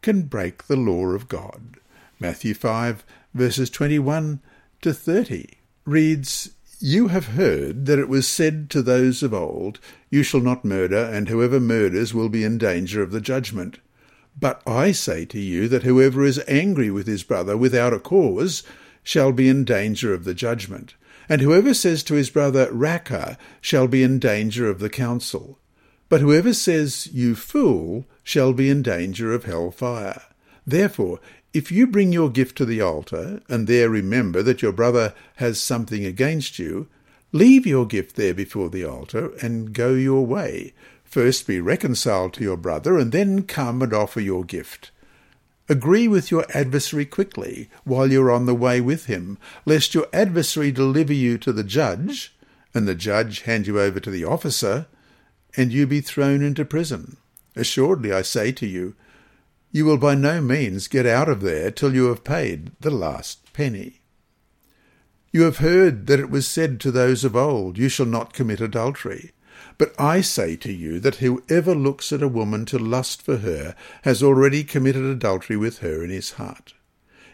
can 0.00 0.22
break 0.22 0.66
the 0.66 0.76
law 0.76 1.06
of 1.06 1.28
God. 1.28 1.76
Matthew 2.18 2.54
5, 2.54 3.04
verses 3.34 3.70
21 3.70 4.40
to 4.80 4.92
30 4.92 5.48
reads, 5.84 6.50
you 6.82 7.08
have 7.08 7.28
heard 7.28 7.86
that 7.86 7.98
it 8.00 8.08
was 8.08 8.26
said 8.26 8.68
to 8.70 8.82
those 8.82 9.22
of 9.22 9.32
old, 9.32 9.78
You 10.10 10.24
shall 10.24 10.40
not 10.40 10.64
murder, 10.64 10.96
and 10.96 11.28
whoever 11.28 11.60
murders 11.60 12.12
will 12.12 12.28
be 12.28 12.42
in 12.42 12.58
danger 12.58 13.02
of 13.02 13.12
the 13.12 13.20
judgment. 13.20 13.78
But 14.38 14.60
I 14.66 14.90
say 14.90 15.24
to 15.26 15.38
you 15.38 15.68
that 15.68 15.84
whoever 15.84 16.24
is 16.24 16.42
angry 16.48 16.90
with 16.90 17.06
his 17.06 17.22
brother 17.22 17.56
without 17.56 17.92
a 17.92 18.00
cause 18.00 18.64
shall 19.04 19.30
be 19.30 19.48
in 19.48 19.64
danger 19.64 20.12
of 20.12 20.24
the 20.24 20.34
judgment. 20.34 20.94
And 21.28 21.40
whoever 21.40 21.72
says 21.72 22.02
to 22.04 22.14
his 22.14 22.30
brother, 22.30 22.68
Raca, 22.72 23.38
shall 23.60 23.86
be 23.86 24.02
in 24.02 24.18
danger 24.18 24.68
of 24.68 24.80
the 24.80 24.90
council. 24.90 25.60
But 26.08 26.20
whoever 26.20 26.52
says, 26.52 27.08
You 27.12 27.36
fool, 27.36 28.06
shall 28.24 28.52
be 28.52 28.68
in 28.68 28.82
danger 28.82 29.32
of 29.32 29.44
hell 29.44 29.70
fire. 29.70 30.22
Therefore, 30.66 31.20
if 31.52 31.70
you 31.70 31.86
bring 31.86 32.12
your 32.12 32.30
gift 32.30 32.56
to 32.56 32.64
the 32.64 32.80
altar, 32.80 33.42
and 33.48 33.66
there 33.66 33.90
remember 33.90 34.42
that 34.42 34.62
your 34.62 34.72
brother 34.72 35.14
has 35.36 35.60
something 35.60 36.04
against 36.04 36.58
you, 36.58 36.88
leave 37.30 37.66
your 37.66 37.86
gift 37.86 38.16
there 38.16 38.34
before 38.34 38.70
the 38.70 38.84
altar, 38.84 39.32
and 39.42 39.72
go 39.72 39.92
your 39.92 40.24
way. 40.24 40.72
First 41.04 41.46
be 41.46 41.60
reconciled 41.60 42.32
to 42.34 42.42
your 42.42 42.56
brother, 42.56 42.98
and 42.98 43.12
then 43.12 43.42
come 43.42 43.82
and 43.82 43.92
offer 43.92 44.20
your 44.20 44.44
gift. 44.44 44.90
Agree 45.68 46.08
with 46.08 46.30
your 46.30 46.46
adversary 46.54 47.04
quickly, 47.04 47.68
while 47.84 48.10
you 48.10 48.22
are 48.22 48.32
on 48.32 48.46
the 48.46 48.54
way 48.54 48.80
with 48.80 49.06
him, 49.06 49.38
lest 49.66 49.94
your 49.94 50.06
adversary 50.12 50.72
deliver 50.72 51.12
you 51.12 51.36
to 51.38 51.52
the 51.52 51.64
judge, 51.64 52.34
and 52.74 52.88
the 52.88 52.94
judge 52.94 53.42
hand 53.42 53.66
you 53.66 53.78
over 53.78 54.00
to 54.00 54.10
the 54.10 54.24
officer, 54.24 54.86
and 55.56 55.72
you 55.72 55.86
be 55.86 56.00
thrown 56.00 56.42
into 56.42 56.64
prison. 56.64 57.18
Assuredly, 57.54 58.10
I 58.12 58.22
say 58.22 58.52
to 58.52 58.66
you, 58.66 58.94
you 59.72 59.86
will 59.86 59.96
by 59.96 60.14
no 60.14 60.40
means 60.40 60.86
get 60.86 61.06
out 61.06 61.28
of 61.28 61.40
there 61.40 61.70
till 61.70 61.94
you 61.94 62.04
have 62.04 62.22
paid 62.22 62.70
the 62.80 62.90
last 62.90 63.52
penny. 63.54 64.02
You 65.32 65.42
have 65.42 65.58
heard 65.58 66.06
that 66.08 66.20
it 66.20 66.28
was 66.28 66.46
said 66.46 66.78
to 66.80 66.90
those 66.90 67.24
of 67.24 67.34
old, 67.34 67.78
You 67.78 67.88
shall 67.88 68.06
not 68.06 68.34
commit 68.34 68.60
adultery. 68.60 69.32
But 69.78 69.98
I 69.98 70.20
say 70.20 70.56
to 70.56 70.70
you 70.70 71.00
that 71.00 71.16
whoever 71.16 71.74
looks 71.74 72.12
at 72.12 72.22
a 72.22 72.28
woman 72.28 72.66
to 72.66 72.78
lust 72.78 73.22
for 73.22 73.38
her 73.38 73.74
has 74.02 74.22
already 74.22 74.62
committed 74.62 75.04
adultery 75.04 75.56
with 75.56 75.78
her 75.78 76.04
in 76.04 76.10
his 76.10 76.32
heart. 76.32 76.74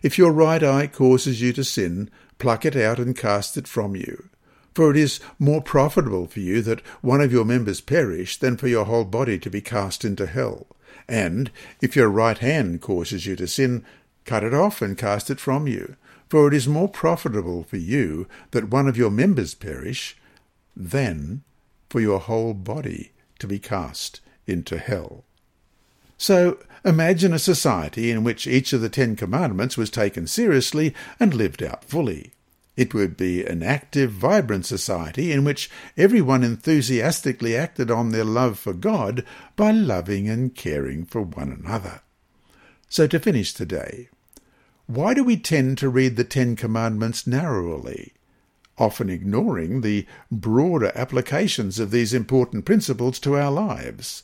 If 0.00 0.16
your 0.16 0.30
right 0.30 0.62
eye 0.62 0.86
causes 0.86 1.42
you 1.42 1.52
to 1.54 1.64
sin, 1.64 2.08
pluck 2.38 2.64
it 2.64 2.76
out 2.76 3.00
and 3.00 3.16
cast 3.16 3.56
it 3.56 3.66
from 3.66 3.96
you. 3.96 4.28
For 4.74 4.92
it 4.92 4.96
is 4.96 5.18
more 5.40 5.60
profitable 5.60 6.26
for 6.28 6.38
you 6.38 6.62
that 6.62 6.86
one 7.00 7.20
of 7.20 7.32
your 7.32 7.44
members 7.44 7.80
perish 7.80 8.36
than 8.36 8.56
for 8.56 8.68
your 8.68 8.84
whole 8.84 9.04
body 9.04 9.38
to 9.40 9.50
be 9.50 9.60
cast 9.60 10.04
into 10.04 10.26
hell. 10.26 10.68
And 11.08 11.50
if 11.80 11.96
your 11.96 12.08
right 12.08 12.38
hand 12.38 12.80
causes 12.80 13.26
you 13.26 13.34
to 13.36 13.46
sin, 13.46 13.84
cut 14.24 14.44
it 14.44 14.52
off 14.52 14.82
and 14.82 14.98
cast 14.98 15.30
it 15.30 15.40
from 15.40 15.66
you. 15.66 15.96
For 16.28 16.46
it 16.48 16.54
is 16.54 16.68
more 16.68 16.88
profitable 16.88 17.64
for 17.64 17.78
you 17.78 18.28
that 18.50 18.68
one 18.68 18.86
of 18.86 18.98
your 18.98 19.10
members 19.10 19.54
perish 19.54 20.16
than 20.76 21.42
for 21.88 22.00
your 22.00 22.20
whole 22.20 22.52
body 22.52 23.12
to 23.38 23.46
be 23.46 23.58
cast 23.58 24.20
into 24.46 24.78
hell. 24.78 25.24
So 26.18 26.58
imagine 26.84 27.32
a 27.32 27.38
society 27.38 28.10
in 28.10 28.24
which 28.24 28.46
each 28.46 28.72
of 28.72 28.80
the 28.80 28.88
Ten 28.88 29.16
Commandments 29.16 29.76
was 29.76 29.88
taken 29.88 30.26
seriously 30.26 30.94
and 31.18 31.32
lived 31.32 31.62
out 31.62 31.84
fully. 31.84 32.32
It 32.78 32.94
would 32.94 33.16
be 33.16 33.44
an 33.44 33.64
active, 33.64 34.12
vibrant 34.12 34.64
society 34.64 35.32
in 35.32 35.42
which 35.42 35.68
everyone 35.96 36.44
enthusiastically 36.44 37.56
acted 37.56 37.90
on 37.90 38.10
their 38.10 38.22
love 38.22 38.56
for 38.56 38.72
God 38.72 39.24
by 39.56 39.72
loving 39.72 40.28
and 40.28 40.54
caring 40.54 41.04
for 41.04 41.22
one 41.22 41.50
another. 41.50 42.02
So 42.88 43.08
to 43.08 43.18
finish 43.18 43.52
today, 43.52 44.10
why 44.86 45.12
do 45.12 45.24
we 45.24 45.36
tend 45.36 45.76
to 45.78 45.88
read 45.88 46.14
the 46.14 46.22
Ten 46.22 46.54
Commandments 46.54 47.26
narrowly, 47.26 48.12
often 48.78 49.10
ignoring 49.10 49.80
the 49.80 50.06
broader 50.30 50.92
applications 50.94 51.80
of 51.80 51.90
these 51.90 52.14
important 52.14 52.64
principles 52.64 53.18
to 53.18 53.36
our 53.36 53.50
lives? 53.50 54.22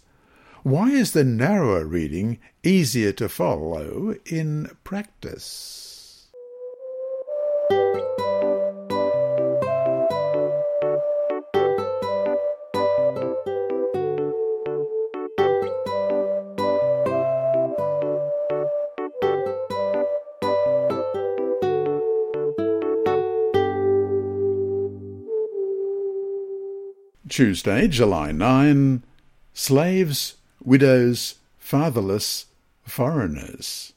Why 0.62 0.90
is 0.90 1.10
the 1.10 1.24
narrower 1.24 1.84
reading 1.86 2.38
easier 2.62 3.10
to 3.14 3.28
follow 3.28 4.14
in 4.24 4.70
practice? 4.84 5.84
Tuesday, 27.34 27.88
July 27.88 28.30
9. 28.30 29.02
Slaves, 29.52 30.36
widows, 30.62 31.34
fatherless, 31.58 32.46
foreigners. 32.86 33.92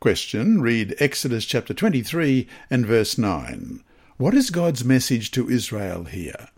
Question. 0.00 0.62
Read 0.62 0.94
Exodus 0.98 1.44
chapter 1.44 1.74
23 1.74 2.48
and 2.70 2.86
verse 2.86 3.18
9. 3.18 3.84
What 4.16 4.32
is 4.32 4.48
God's 4.48 4.82
message 4.82 5.30
to 5.32 5.50
Israel 5.50 6.04
here? 6.04 6.48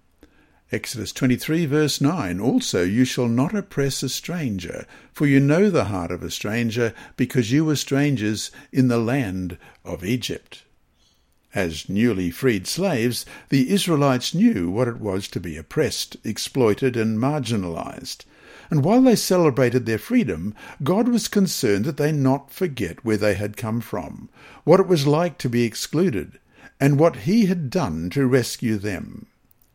Exodus 0.71 1.11
23 1.11 1.67
verse 1.67 2.01
9 2.01 2.39
Also 2.39 2.85
you 2.85 3.05
shall 3.05 3.27
not 3.27 3.53
oppress 3.53 4.05
a 4.05 4.09
stranger, 4.09 4.87
for 5.13 5.27
you 5.27 5.41
know 5.41 5.71
the 5.71 5.87
heart 5.87 6.13
of 6.13 6.23
a 6.23 6.31
stranger, 6.31 6.95
because 7.17 7.51
you 7.51 7.65
were 7.65 7.75
strangers 7.75 8.53
in 8.71 8.87
the 8.87 8.99
land 8.99 9.59
of 9.85 10.05
Egypt. 10.05 10.63
As 11.55 11.89
newly 11.89 12.33
freed 12.33 12.67
slaves, 12.67 13.25
the 13.49 13.71
Israelites 13.71 14.35
knew 14.35 14.71
what 14.71 14.89
it 14.89 14.99
was 14.99 15.29
to 15.29 15.39
be 15.39 15.57
oppressed, 15.57 16.17
exploited, 16.25 16.97
and 16.97 17.17
marginalized. 17.17 18.25
And 18.71 18.83
while 18.83 19.03
they 19.03 19.15
celebrated 19.15 19.87
their 19.87 19.99
freedom, 19.99 20.55
God 20.83 21.07
was 21.07 21.29
concerned 21.29 21.85
that 21.85 21.97
they 21.97 22.11
not 22.11 22.51
forget 22.51 23.05
where 23.05 23.17
they 23.17 23.35
had 23.35 23.57
come 23.57 23.81
from, 23.81 24.29
what 24.65 24.81
it 24.81 24.89
was 24.89 25.07
like 25.07 25.39
to 25.39 25.49
be 25.49 25.63
excluded, 25.63 26.41
and 26.81 26.99
what 26.99 27.19
He 27.19 27.47
had 27.47 27.71
done 27.71 28.11
to 28.11 28.27
rescue 28.27 28.77
them. 28.77 29.27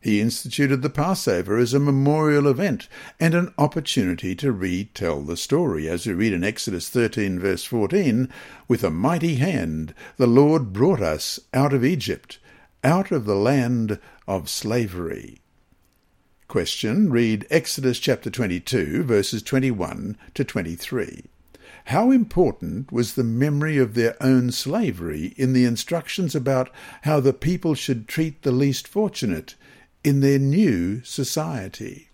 He 0.02 0.22
instituted 0.22 0.80
the 0.80 0.88
Passover 0.88 1.58
as 1.58 1.74
a 1.74 1.78
memorial 1.78 2.48
event 2.48 2.88
and 3.18 3.34
an 3.34 3.52
opportunity 3.58 4.34
to 4.36 4.50
retell 4.50 5.20
the 5.20 5.36
story, 5.36 5.90
as 5.90 6.06
we 6.06 6.14
read 6.14 6.32
in 6.32 6.42
Exodus 6.42 6.88
13, 6.88 7.38
verse 7.38 7.64
14 7.64 8.30
With 8.66 8.82
a 8.82 8.90
mighty 8.90 9.34
hand 9.34 9.92
the 10.16 10.26
Lord 10.26 10.72
brought 10.72 11.02
us 11.02 11.38
out 11.52 11.74
of 11.74 11.84
Egypt, 11.84 12.38
out 12.82 13.10
of 13.10 13.26
the 13.26 13.34
land 13.34 13.98
of 14.26 14.48
slavery. 14.48 15.42
Question 16.48 17.10
Read 17.10 17.46
Exodus 17.50 17.98
chapter 17.98 18.30
22, 18.30 19.02
verses 19.02 19.42
21 19.42 20.16
to 20.32 20.44
23. 20.44 21.24
How 21.84 22.10
important 22.10 22.90
was 22.90 23.14
the 23.14 23.24
memory 23.24 23.76
of 23.76 23.92
their 23.92 24.16
own 24.22 24.50
slavery 24.50 25.34
in 25.36 25.52
the 25.52 25.66
instructions 25.66 26.34
about 26.34 26.70
how 27.02 27.20
the 27.20 27.34
people 27.34 27.74
should 27.74 28.08
treat 28.08 28.42
the 28.42 28.52
least 28.52 28.88
fortunate 28.88 29.56
in 30.02 30.20
their 30.20 30.38
new 30.38 31.02
society. 31.04 32.08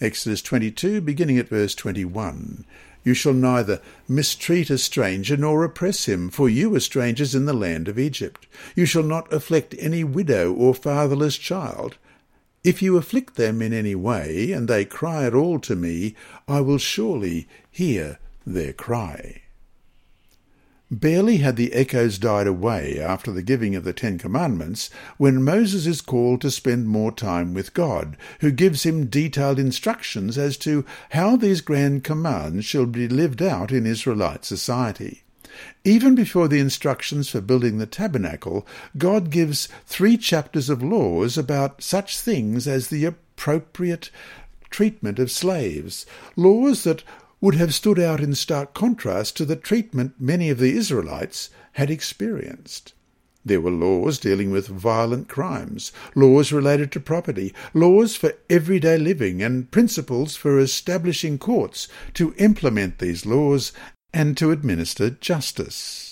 Exodus 0.00 0.42
22, 0.42 1.00
beginning 1.00 1.38
at 1.38 1.48
verse 1.48 1.74
21. 1.74 2.64
You 3.04 3.14
shall 3.14 3.32
neither 3.32 3.80
mistreat 4.08 4.70
a 4.70 4.78
stranger 4.78 5.36
nor 5.36 5.64
oppress 5.64 6.06
him, 6.06 6.30
for 6.30 6.48
you 6.48 6.70
were 6.70 6.80
strangers 6.80 7.34
in 7.34 7.46
the 7.46 7.52
land 7.52 7.88
of 7.88 7.98
Egypt. 7.98 8.46
You 8.76 8.86
shall 8.86 9.02
not 9.02 9.32
afflict 9.32 9.74
any 9.78 10.04
widow 10.04 10.52
or 10.52 10.74
fatherless 10.74 11.36
child. 11.36 11.96
If 12.62 12.80
you 12.80 12.96
afflict 12.96 13.34
them 13.34 13.60
in 13.60 13.72
any 13.72 13.96
way, 13.96 14.52
and 14.52 14.68
they 14.68 14.84
cry 14.84 15.24
at 15.24 15.34
all 15.34 15.58
to 15.60 15.74
me, 15.74 16.14
I 16.46 16.60
will 16.60 16.78
surely 16.78 17.48
hear 17.70 18.18
their 18.46 18.72
cry. 18.72 19.41
Barely 20.92 21.38
had 21.38 21.56
the 21.56 21.72
echoes 21.72 22.18
died 22.18 22.46
away 22.46 23.00
after 23.00 23.32
the 23.32 23.40
giving 23.40 23.74
of 23.74 23.82
the 23.82 23.94
Ten 23.94 24.18
Commandments 24.18 24.90
when 25.16 25.42
Moses 25.42 25.86
is 25.86 26.02
called 26.02 26.42
to 26.42 26.50
spend 26.50 26.86
more 26.86 27.10
time 27.10 27.54
with 27.54 27.72
God, 27.72 28.14
who 28.40 28.50
gives 28.50 28.82
him 28.82 29.06
detailed 29.06 29.58
instructions 29.58 30.36
as 30.36 30.58
to 30.58 30.84
how 31.12 31.34
these 31.36 31.62
grand 31.62 32.04
commands 32.04 32.66
shall 32.66 32.84
be 32.84 33.08
lived 33.08 33.40
out 33.40 33.72
in 33.72 33.86
Israelite 33.86 34.44
society. 34.44 35.22
Even 35.82 36.14
before 36.14 36.46
the 36.46 36.60
instructions 36.60 37.30
for 37.30 37.40
building 37.40 37.78
the 37.78 37.86
tabernacle, 37.86 38.66
God 38.98 39.30
gives 39.30 39.70
three 39.86 40.18
chapters 40.18 40.68
of 40.68 40.82
laws 40.82 41.38
about 41.38 41.82
such 41.82 42.18
things 42.18 42.68
as 42.68 42.88
the 42.88 43.06
appropriate 43.06 44.10
treatment 44.68 45.18
of 45.18 45.30
slaves, 45.30 46.04
laws 46.36 46.84
that 46.84 47.02
would 47.42 47.56
have 47.56 47.74
stood 47.74 47.98
out 47.98 48.20
in 48.20 48.34
stark 48.34 48.72
contrast 48.72 49.36
to 49.36 49.44
the 49.44 49.56
treatment 49.56 50.14
many 50.18 50.48
of 50.48 50.58
the 50.58 50.74
Israelites 50.74 51.50
had 51.72 51.90
experienced. 51.90 52.94
There 53.44 53.60
were 53.60 53.72
laws 53.72 54.20
dealing 54.20 54.52
with 54.52 54.68
violent 54.68 55.28
crimes, 55.28 55.90
laws 56.14 56.52
related 56.52 56.92
to 56.92 57.00
property, 57.00 57.52
laws 57.74 58.14
for 58.14 58.34
everyday 58.48 58.96
living, 58.96 59.42
and 59.42 59.68
principles 59.72 60.36
for 60.36 60.60
establishing 60.60 61.38
courts 61.38 61.88
to 62.14 62.34
implement 62.38 63.00
these 63.00 63.26
laws 63.26 63.72
and 64.14 64.36
to 64.36 64.52
administer 64.52 65.10
justice. 65.10 66.11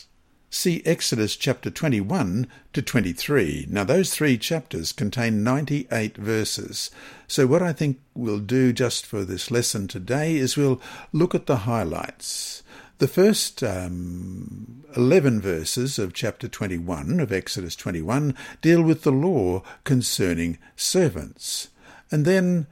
See 0.53 0.83
Exodus 0.85 1.37
chapter 1.37 1.71
21 1.71 2.49
to 2.73 2.83
23. 2.83 3.67
Now, 3.71 3.85
those 3.85 4.13
three 4.13 4.37
chapters 4.37 4.91
contain 4.93 5.45
98 5.45 6.17
verses. 6.17 6.91
So, 7.29 7.47
what 7.47 7.63
I 7.63 7.73
think 7.73 8.01
we'll 8.15 8.41
do 8.41 8.73
just 8.73 9.07
for 9.07 9.25
this 9.25 9.53
lesson 9.53 9.87
today 9.87 10.37
is 10.37 10.57
we'll 10.57 10.83
look 11.13 11.37
at 11.37 11.47
the 11.47 11.59
highlights. 11.59 12.65
The 12.99 13.07
first 13.07 13.63
um, 13.63 14.85
11 14.97 15.41
verses 15.41 16.01
of 16.01 16.15
chapter 16.15 16.49
21 16.49 17.21
of 17.21 17.31
Exodus 17.31 17.77
21 17.77 18.35
deal 18.61 18.83
with 18.83 19.05
the 19.05 19.13
law 19.13 19.63
concerning 19.85 20.59
servants. 20.75 21.69
And 22.11 22.25
then 22.25 22.67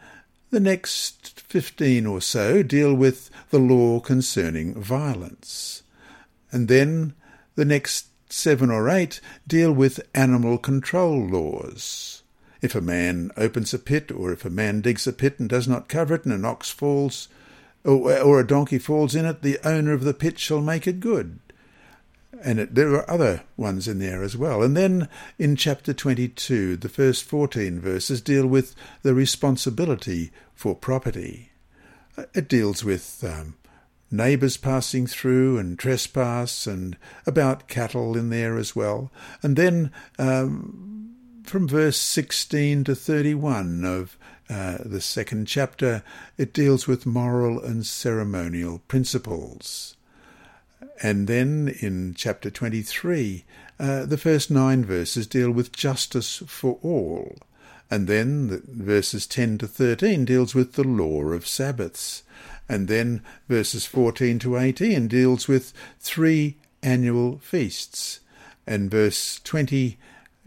the 0.51 0.59
next 0.59 1.43
15 1.43 2.07
or 2.07 2.21
so 2.21 2.65
deal 2.65 2.93
with 2.93 3.31
the 3.51 3.61
law 3.61 4.01
concerning 4.01 4.75
violence. 4.75 5.85
And 6.51 6.67
then 6.67 7.15
the 7.59 7.65
next 7.65 8.07
seven 8.29 8.71
or 8.71 8.89
eight 8.89 9.21
deal 9.45 9.73
with 9.73 9.99
animal 10.15 10.59
control 10.59 11.19
laws. 11.19 12.23
If 12.63 12.77
a 12.77 12.81
man 12.81 13.33
opens 13.37 13.75
a 13.75 13.81
pit, 13.81 14.13
or 14.13 14.31
if 14.33 14.45
a 14.45 14.51
man 14.51 14.81
digs 14.81 15.09
a 15.09 15.13
pit 15.13 15.41
and 15.41 15.49
does 15.49 15.67
not 15.67 15.89
cover 15.89 16.15
it, 16.15 16.25
and 16.25 16.33
an 16.33 16.45
ox 16.45 16.71
falls, 16.71 17.27
or, 17.83 18.17
or 18.17 18.39
a 18.39 18.47
donkey 18.47 18.79
falls 18.79 19.17
in 19.17 19.25
it, 19.25 19.43
the 19.43 19.59
owner 19.65 19.93
of 19.93 20.05
the 20.05 20.15
pit 20.15 20.39
shall 20.39 20.61
make 20.61 20.87
it 20.87 21.01
good. 21.01 21.41
And 22.45 22.61
it, 22.61 22.77
there 22.77 22.93
are 22.93 23.11
other 23.11 23.43
ones 23.57 23.89
in 23.89 23.99
there 23.99 24.23
as 24.23 24.37
well. 24.37 24.63
And 24.63 24.77
then 24.77 25.09
in 25.37 25.57
chapter 25.57 25.93
22, 25.93 26.77
the 26.77 26.89
first 26.89 27.25
14 27.25 27.81
verses 27.81 28.21
deal 28.21 28.47
with 28.47 28.77
the 29.03 29.15
responsibility 29.15 30.31
for 30.55 30.77
property. 30.77 31.51
It 32.35 32.49
deals 32.49 32.85
with 32.85 33.25
um, 33.25 33.57
neighbours 34.11 34.57
passing 34.57 35.07
through 35.07 35.59
and 35.59 35.79
trespass 35.79 36.67
and 36.67 36.97
about 37.27 37.69
cattle 37.69 38.17
in 38.17 38.31
there 38.31 38.57
as 38.57 38.75
well. 38.75 39.11
And 39.43 39.57
then 39.57 39.93
um, 40.19 41.15
from 41.45 41.69
verse 41.69 41.99
16 41.99 42.85
to 42.85 42.95
31 42.95 43.85
of 43.85 44.19
uh, 44.51 44.79
the 44.85 45.01
second 45.01 45.47
chapter, 45.47 46.03
it 46.37 46.53
deals 46.53 46.87
with 46.87 47.05
moral 47.07 47.61
and 47.61 47.85
ceremonial 47.85 48.81
principles. 48.89 49.97
And 51.03 51.29
then 51.29 51.75
in 51.81 52.15
chapter 52.17 52.51
23, 52.51 53.45
uh, 53.79 54.07
the 54.07 54.19
first 54.19 54.51
nine 54.51 54.85
verses 54.85 55.27
deal 55.27 55.51
with 55.51 55.73
justice 55.73 56.43
for 56.47 56.79
all. 56.83 57.37
And 57.91 58.07
then 58.07 58.49
the 58.49 58.63
verses 58.67 59.27
10 59.27 59.59
to 59.59 59.67
13 59.67 60.25
deals 60.25 60.55
with 60.55 60.75
the 60.75 60.85
law 60.85 61.25
of 61.25 61.47
Sabbaths. 61.47 62.23
And 62.69 62.89
then 62.89 63.23
verses 63.49 63.87
14 63.87 64.39
to 64.41 64.59
18 64.59 65.09
deals 65.09 65.49
with 65.49 65.73
three 66.01 66.57
annual 66.83 67.39
feasts. 67.39 68.21
And 68.67 68.91
verse 68.91 69.41
20 69.45 69.99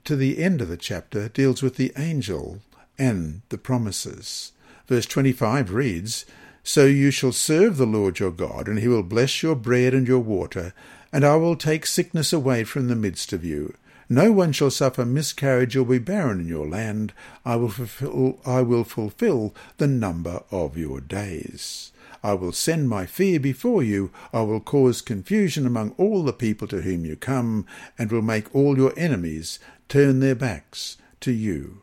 to 0.04 0.16
the 0.16 0.44
end 0.44 0.62
of 0.62 0.68
the 0.68 0.78
chapter 0.78 1.30
deals 1.30 1.62
with 1.62 1.76
the 1.76 1.92
angel 1.98 2.60
and 2.98 3.42
the 3.50 3.58
promises. 3.58 4.52
Verse 4.88 5.06
25 5.06 5.74
reads, 5.74 6.26
So 6.64 6.86
you 6.86 7.12
shall 7.12 7.32
serve 7.32 7.78
the 7.78 7.86
Lord 7.86 8.20
your 8.20 8.32
God, 8.32 8.68
and 8.68 8.80
he 8.80 8.88
will 8.88 9.04
bless 9.04 9.42
your 9.42 9.56
bread 9.56 9.94
and 9.94 10.08
your 10.08 10.20
water, 10.20 10.74
and 11.12 11.24
I 11.24 11.36
will 11.36 11.56
take 11.56 11.86
sickness 11.86 12.32
away 12.34 12.64
from 12.64 12.88
the 12.88 12.96
midst 12.96 13.34
of 13.34 13.44
you. 13.44 13.74
No 14.10 14.32
one 14.32 14.52
shall 14.52 14.72
suffer 14.72 15.06
miscarriage 15.06 15.78
or 15.78 15.86
be 15.86 15.98
barren 15.98 16.42
in 16.42 16.48
your 16.48 16.68
land. 16.68 17.14
I 17.46 17.56
will 17.56 17.70
fulfill, 17.70 18.40
I 18.46 18.62
will 18.62 18.84
fulfill 18.84 19.56
the 19.78 19.88
number 19.88 20.44
of 20.52 20.78
your 20.78 21.00
days. 21.00 21.91
I 22.24 22.34
will 22.34 22.52
send 22.52 22.88
my 22.88 23.06
fear 23.06 23.40
before 23.40 23.82
you. 23.82 24.12
I 24.32 24.42
will 24.42 24.60
cause 24.60 25.02
confusion 25.02 25.66
among 25.66 25.92
all 25.98 26.24
the 26.24 26.34
people 26.34 26.68
to 26.68 26.82
whom 26.82 27.06
you 27.06 27.16
come, 27.16 27.66
and 27.98 28.12
will 28.12 28.22
make 28.22 28.54
all 28.54 28.78
your 28.78 28.94
enemies 28.96 29.60
turn 29.90 30.20
their 30.20 30.36
backs 30.36 30.98
to 31.22 31.32
you. 31.32 31.82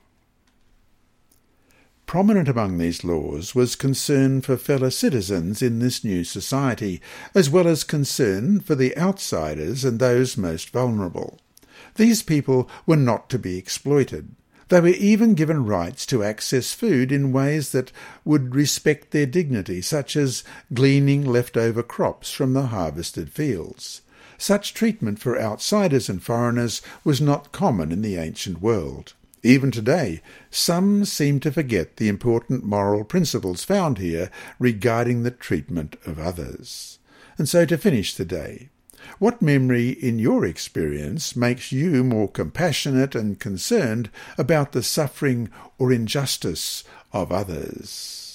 Prominent 2.07 2.49
among 2.49 2.79
these 2.79 3.05
laws 3.05 3.55
was 3.55 3.77
concern 3.77 4.41
for 4.41 4.57
fellow 4.57 4.89
citizens 4.89 5.61
in 5.61 5.79
this 5.79 6.03
new 6.03 6.25
society, 6.25 7.03
as 7.35 7.51
well 7.51 7.69
as 7.69 7.85
concern 7.85 8.61
for 8.61 8.75
the 8.75 8.97
outsiders 8.97 9.85
and 9.85 9.99
those 9.99 10.39
most 10.39 10.71
vulnerable. 10.71 11.39
These 11.97 12.23
people 12.23 12.71
were 12.87 12.97
not 12.97 13.29
to 13.29 13.39
be 13.39 13.59
exploited. 13.59 14.35
They 14.69 14.81
were 14.81 14.89
even 14.89 15.35
given 15.35 15.65
rights 15.65 16.05
to 16.07 16.23
access 16.23 16.75
food 16.75 17.11
in 17.11 17.33
ways 17.33 17.73
that 17.73 17.91
would 18.25 18.55
respect 18.55 19.11
their 19.11 19.27
dignity, 19.27 19.81
such 19.81 20.15
as 20.15 20.45
gleaning 20.75 21.25
leftover 21.25 21.83
crops 21.83 22.31
from 22.31 22.53
the 22.53 22.67
harvested 22.67 23.31
fields. 23.31 24.03
Such 24.37 24.75
treatment 24.75 25.19
for 25.19 25.41
outsiders 25.41 26.09
and 26.09 26.23
foreigners 26.23 26.83
was 27.03 27.21
not 27.21 27.51
common 27.51 27.91
in 27.91 28.03
the 28.03 28.17
ancient 28.17 28.61
world. 28.61 29.15
Even 29.43 29.71
today, 29.71 30.21
some 30.51 31.05
seem 31.05 31.41
to 31.41 31.53
forget 31.53 31.97
the 31.97 32.09
important 32.09 32.65
moral 32.65 33.05
principles 33.05 33.65
found 33.65 33.99
here 33.99 34.31
regarding 34.59 35.23
the 35.23 35.31
treatment 35.31 35.97
of 36.05 36.19
others. 36.19 36.99
And 37.39 37.49
so 37.49 37.65
to 37.65 37.79
finish 37.79 38.15
the 38.15 38.25
day, 38.25 38.69
What 39.19 39.43
memory 39.43 39.91
in 39.91 40.19
your 40.19 40.45
experience 40.45 41.35
makes 41.35 41.73
you 41.73 42.05
more 42.05 42.29
compassionate 42.29 43.15
and 43.15 43.39
concerned 43.39 44.11
about 44.37 44.73
the 44.73 44.83
suffering 44.83 45.51
or 45.79 45.93
injustice 45.93 46.85
of 47.13 47.33
others? 47.33 48.28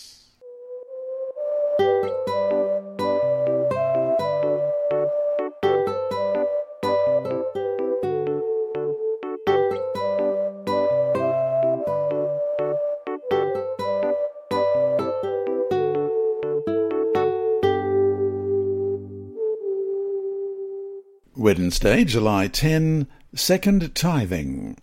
Wednesday, 21.59 22.03
July 22.03 22.47
10, 22.47 23.05
Second 23.35 23.93
Tithing. 23.93 24.75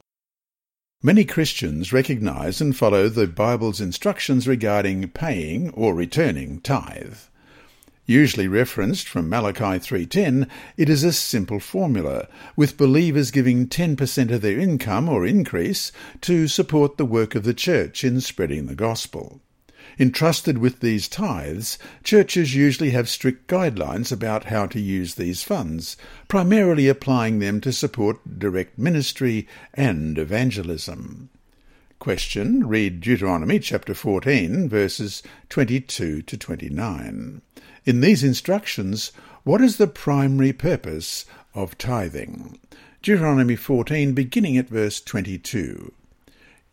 Many 1.03 1.25
Christians 1.25 1.93
recognize 1.93 2.61
and 2.61 2.77
follow 2.77 3.09
the 3.09 3.27
Bible's 3.27 3.81
instructions 3.81 4.47
regarding 4.47 5.09
paying 5.09 5.71
or 5.71 5.97
returning 5.97 6.61
tithe. 6.61 7.17
Usually 8.07 8.47
referenced 8.47 9.09
from 9.09 9.29
Malachi 9.29 9.81
3:10, 9.81 10.47
it 10.77 10.89
is 10.89 11.03
a 11.03 11.13
simple 11.13 11.59
formula, 11.59 12.29
with 12.55 12.77
believers 12.77 13.33
giving 13.33 13.67
10% 13.67 14.31
of 14.31 14.41
their 14.41 14.61
income 14.61 15.09
or 15.09 15.27
increase 15.27 15.91
to 16.21 16.47
support 16.47 16.99
the 16.99 17.05
work 17.05 17.35
of 17.35 17.43
the 17.43 17.53
church 17.53 18.05
in 18.05 18.21
spreading 18.21 18.67
the 18.67 18.77
gospel. 18.77 19.43
Entrusted 19.99 20.59
with 20.59 20.81
these 20.81 21.09
tithes, 21.09 21.79
churches 22.05 22.55
usually 22.55 22.91
have 22.91 23.09
strict 23.09 23.49
guidelines 23.49 24.13
about 24.13 24.45
how 24.45 24.67
to 24.67 24.81
use 24.81 25.15
these 25.15 25.43
funds, 25.43 25.97
primarily 26.29 26.89
applying 26.89 27.39
them 27.39 27.61
to 27.61 27.73
support 27.73 28.39
direct 28.39 28.79
ministry 28.79 29.49
and 29.75 30.19
evangelism. 30.19 31.31
Question. 31.99 32.67
Read 32.67 33.01
Deuteronomy 33.03 33.59
chapter 33.59 33.93
14, 33.93 34.71
verses 34.71 35.23
22 35.51 36.23
to 36.23 36.37
29. 36.39 37.43
In 37.85 38.01
these 38.01 38.25
instructions, 38.25 39.13
what 39.45 39.61
is 39.61 39.77
the 39.77 39.87
primary 39.87 40.53
purpose 40.53 41.27
of 41.55 41.77
tithing? 41.77 42.59
Deuteronomy 43.03 43.57
14, 43.57 44.15
beginning 44.15 44.57
at 44.57 44.69
verse 44.69 45.01
22. 45.01 45.93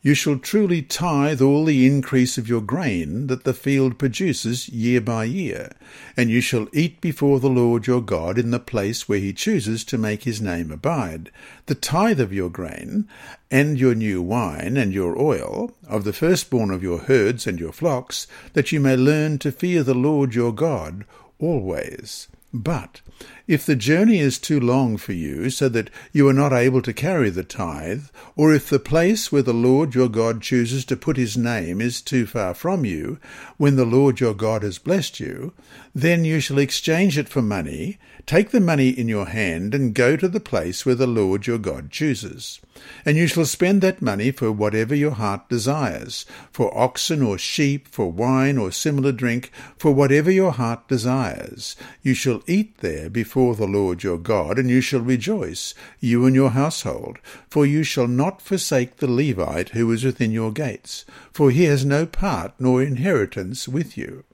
You 0.07 0.13
shall 0.13 0.39
truly 0.39 0.83
tithe 0.83 1.41
all 1.41 1.65
the 1.65 1.85
increase 1.85 2.37
of 2.37 2.47
your 2.47 2.61
grain 2.61 3.27
that 3.27 3.43
the 3.43 3.53
field 3.53 3.99
produces 3.99 4.69
year 4.69 5.01
by 5.01 5.25
year, 5.25 5.73
and 6.15 6.29
you 6.29 6.39
shall 6.39 6.69
eat 6.71 7.01
before 7.01 7.41
the 7.41 7.49
Lord 7.49 7.87
your 7.87 7.99
God 7.99 8.37
in 8.37 8.51
the 8.51 8.57
place 8.57 9.09
where 9.09 9.19
he 9.19 9.33
chooses 9.33 9.83
to 9.83 9.97
make 9.97 10.23
his 10.23 10.39
name 10.39 10.71
abide, 10.71 11.29
the 11.65 11.75
tithe 11.75 12.21
of 12.21 12.31
your 12.31 12.49
grain, 12.49 13.05
and 13.51 13.77
your 13.77 13.95
new 13.95 14.21
wine, 14.21 14.77
and 14.77 14.93
your 14.93 15.21
oil, 15.21 15.75
of 15.89 16.05
the 16.05 16.13
firstborn 16.13 16.71
of 16.71 16.81
your 16.81 16.99
herds 16.99 17.45
and 17.45 17.59
your 17.59 17.73
flocks, 17.73 18.27
that 18.53 18.71
you 18.71 18.79
may 18.79 18.95
learn 18.95 19.37
to 19.39 19.51
fear 19.51 19.83
the 19.83 19.93
Lord 19.93 20.33
your 20.33 20.53
God 20.53 21.03
always. 21.37 22.29
But 22.53 23.01
if 23.45 23.65
the 23.65 23.75
journey 23.75 24.19
is 24.19 24.39
too 24.39 24.59
long 24.59 24.95
for 24.95 25.11
you, 25.11 25.49
so 25.49 25.67
that 25.69 25.89
you 26.13 26.27
are 26.29 26.33
not 26.33 26.53
able 26.53 26.81
to 26.81 26.93
carry 26.93 27.29
the 27.29 27.43
tithe, 27.43 28.05
or 28.37 28.53
if 28.53 28.69
the 28.69 28.79
place 28.79 29.31
where 29.31 29.41
the 29.41 29.53
Lord 29.53 29.93
your 29.93 30.07
God 30.07 30.41
chooses 30.41 30.85
to 30.85 30.95
put 30.95 31.17
his 31.17 31.35
name 31.35 31.81
is 31.81 32.01
too 32.01 32.25
far 32.25 32.53
from 32.53 32.85
you, 32.85 33.19
when 33.57 33.75
the 33.75 33.85
Lord 33.85 34.21
your 34.21 34.33
God 34.33 34.63
has 34.63 34.79
blessed 34.79 35.19
you, 35.19 35.51
then 35.97 36.23
you 36.23 36.39
shall 36.39 36.59
exchange 36.59 37.17
it 37.17 37.27
for 37.27 37.41
money, 37.41 37.97
take 38.27 38.51
the 38.51 38.59
money 38.59 38.89
in 38.89 39.07
your 39.07 39.25
hand, 39.25 39.73
and 39.73 39.95
go 39.95 40.15
to 40.15 40.27
the 40.27 40.39
place 40.39 40.85
where 40.85 40.93
the 40.93 41.07
Lord 41.07 41.47
your 41.47 41.57
God 41.57 41.89
chooses. 41.89 42.59
And 43.03 43.17
you 43.17 43.25
shall 43.25 43.47
spend 43.47 43.81
that 43.81 43.99
money 43.99 44.29
for 44.29 44.51
whatever 44.51 44.93
your 44.93 45.13
heart 45.13 45.49
desires, 45.49 46.27
for 46.51 46.77
oxen 46.77 47.23
or 47.23 47.39
sheep, 47.39 47.87
for 47.87 48.11
wine 48.11 48.59
or 48.59 48.71
similar 48.71 49.11
drink, 49.11 49.51
for 49.75 49.91
whatever 49.91 50.29
your 50.29 50.51
heart 50.51 50.87
desires. 50.87 51.75
You 52.03 52.13
shall 52.13 52.43
eat 52.45 52.77
there 52.77 53.09
before 53.09 53.55
the 53.55 53.65
Lord 53.65 54.03
your 54.03 54.19
God, 54.19 54.59
and 54.59 54.69
you 54.69 54.81
shall 54.81 55.01
rejoice, 55.01 55.73
you 55.99 56.27
and 56.27 56.35
your 56.35 56.51
household, 56.51 57.17
for 57.49 57.65
you 57.65 57.83
shall 57.83 58.07
not 58.07 58.39
forsake 58.39 58.97
the 58.97 59.09
Levite 59.09 59.69
who 59.69 59.91
is 59.91 60.03
within 60.03 60.29
your 60.29 60.51
gates, 60.51 61.05
for 61.31 61.49
he 61.49 61.63
has 61.63 61.83
no 61.83 62.05
part 62.05 62.53
nor 62.59 62.83
inheritance 62.83 63.67
with 63.67 63.97
you. 63.97 64.25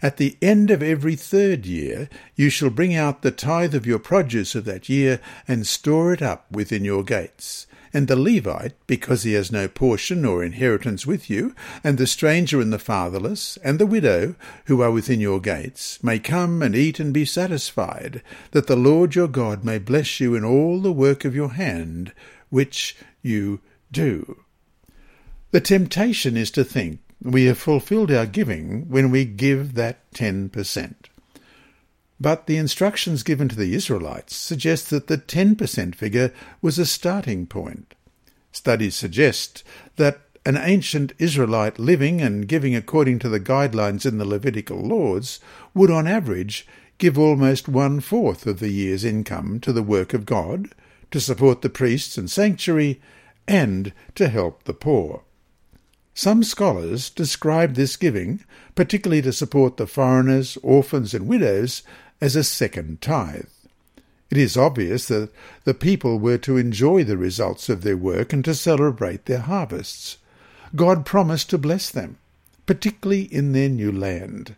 At 0.00 0.16
the 0.16 0.36
end 0.40 0.70
of 0.70 0.82
every 0.82 1.16
third 1.16 1.66
year 1.66 2.08
you 2.36 2.50
shall 2.50 2.70
bring 2.70 2.94
out 2.94 3.22
the 3.22 3.30
tithe 3.30 3.74
of 3.74 3.86
your 3.86 3.98
produce 3.98 4.54
of 4.54 4.64
that 4.66 4.88
year, 4.88 5.20
and 5.46 5.66
store 5.66 6.12
it 6.12 6.22
up 6.22 6.50
within 6.52 6.84
your 6.84 7.02
gates. 7.02 7.66
And 7.92 8.06
the 8.06 8.16
Levite, 8.16 8.74
because 8.86 9.22
he 9.22 9.32
has 9.32 9.50
no 9.50 9.66
portion 9.66 10.24
or 10.24 10.44
inheritance 10.44 11.06
with 11.06 11.30
you, 11.30 11.54
and 11.82 11.96
the 11.96 12.06
stranger 12.06 12.60
and 12.60 12.72
the 12.72 12.78
fatherless, 12.78 13.56
and 13.64 13.78
the 13.78 13.86
widow, 13.86 14.34
who 14.66 14.82
are 14.82 14.90
within 14.90 15.20
your 15.20 15.40
gates, 15.40 16.02
may 16.04 16.18
come 16.18 16.60
and 16.62 16.76
eat 16.76 17.00
and 17.00 17.14
be 17.14 17.24
satisfied, 17.24 18.22
that 18.50 18.66
the 18.66 18.76
Lord 18.76 19.14
your 19.14 19.26
God 19.26 19.64
may 19.64 19.78
bless 19.78 20.20
you 20.20 20.34
in 20.34 20.44
all 20.44 20.80
the 20.80 20.92
work 20.92 21.24
of 21.24 21.34
your 21.34 21.54
hand, 21.54 22.12
which 22.50 22.94
you 23.22 23.60
do. 23.90 24.44
The 25.50 25.60
temptation 25.62 26.36
is 26.36 26.50
to 26.52 26.64
think 26.64 27.00
we 27.22 27.46
have 27.46 27.58
fulfilled 27.58 28.10
our 28.10 28.26
giving 28.26 28.88
when 28.88 29.10
we 29.10 29.24
give 29.24 29.74
that 29.74 30.10
10%. 30.12 30.94
But 32.20 32.46
the 32.46 32.56
instructions 32.56 33.22
given 33.22 33.48
to 33.48 33.56
the 33.56 33.74
Israelites 33.74 34.34
suggest 34.34 34.90
that 34.90 35.06
the 35.06 35.18
10% 35.18 35.94
figure 35.94 36.32
was 36.60 36.78
a 36.78 36.86
starting 36.86 37.46
point. 37.46 37.94
Studies 38.50 38.96
suggest 38.96 39.62
that 39.96 40.20
an 40.44 40.56
ancient 40.56 41.12
Israelite 41.18 41.78
living 41.78 42.20
and 42.20 42.48
giving 42.48 42.74
according 42.74 43.18
to 43.20 43.28
the 43.28 43.40
guidelines 43.40 44.06
in 44.06 44.18
the 44.18 44.24
Levitical 44.24 44.78
laws 44.78 45.40
would 45.74 45.90
on 45.90 46.06
average 46.06 46.66
give 46.98 47.18
almost 47.18 47.68
one 47.68 48.00
fourth 48.00 48.46
of 48.46 48.58
the 48.58 48.70
year's 48.70 49.04
income 49.04 49.60
to 49.60 49.72
the 49.72 49.82
work 49.82 50.14
of 50.14 50.26
God, 50.26 50.70
to 51.10 51.20
support 51.20 51.62
the 51.62 51.68
priests 51.68 52.18
and 52.18 52.30
sanctuary, 52.30 53.00
and 53.46 53.92
to 54.14 54.28
help 54.28 54.64
the 54.64 54.74
poor. 54.74 55.22
Some 56.18 56.42
scholars 56.42 57.10
describe 57.10 57.74
this 57.74 57.96
giving, 57.96 58.40
particularly 58.74 59.22
to 59.22 59.32
support 59.32 59.76
the 59.76 59.86
foreigners, 59.86 60.58
orphans, 60.64 61.14
and 61.14 61.28
widows, 61.28 61.84
as 62.20 62.34
a 62.34 62.42
second 62.42 63.00
tithe. 63.00 63.46
It 64.28 64.36
is 64.36 64.56
obvious 64.56 65.06
that 65.06 65.30
the 65.62 65.74
people 65.74 66.18
were 66.18 66.38
to 66.38 66.56
enjoy 66.56 67.04
the 67.04 67.16
results 67.16 67.68
of 67.68 67.82
their 67.82 67.96
work 67.96 68.32
and 68.32 68.44
to 68.46 68.54
celebrate 68.56 69.26
their 69.26 69.38
harvests. 69.38 70.18
God 70.74 71.06
promised 71.06 71.50
to 71.50 71.56
bless 71.56 71.88
them, 71.88 72.18
particularly 72.66 73.22
in 73.32 73.52
their 73.52 73.68
new 73.68 73.92
land, 73.92 74.56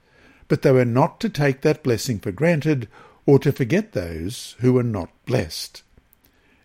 but 0.48 0.62
they 0.62 0.72
were 0.72 0.86
not 0.86 1.20
to 1.20 1.28
take 1.28 1.60
that 1.60 1.82
blessing 1.82 2.20
for 2.20 2.32
granted 2.32 2.88
or 3.26 3.38
to 3.38 3.52
forget 3.52 3.92
those 3.92 4.56
who 4.60 4.72
were 4.72 4.82
not 4.82 5.10
blessed. 5.26 5.82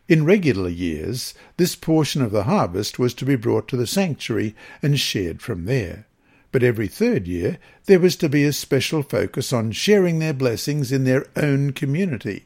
In 0.07 0.23
regular 0.23 0.69
years, 0.69 1.33
this 1.57 1.75
portion 1.75 2.21
of 2.21 2.31
the 2.31 2.43
harvest 2.43 2.99
was 2.99 3.15
to 3.15 3.25
be 3.25 3.35
brought 3.35 3.67
to 3.69 3.77
the 3.77 3.87
sanctuary 3.87 4.55
and 4.83 4.99
shared 4.99 5.41
from 5.41 5.65
there. 5.65 6.05
But 6.51 6.61
every 6.61 6.87
third 6.87 7.27
year, 7.27 7.57
there 7.85 7.99
was 7.99 8.15
to 8.17 8.29
be 8.29 8.43
a 8.43 8.53
special 8.53 9.01
focus 9.01 9.51
on 9.51 9.71
sharing 9.71 10.19
their 10.19 10.33
blessings 10.33 10.91
in 10.91 11.05
their 11.05 11.25
own 11.35 11.71
community. 11.71 12.45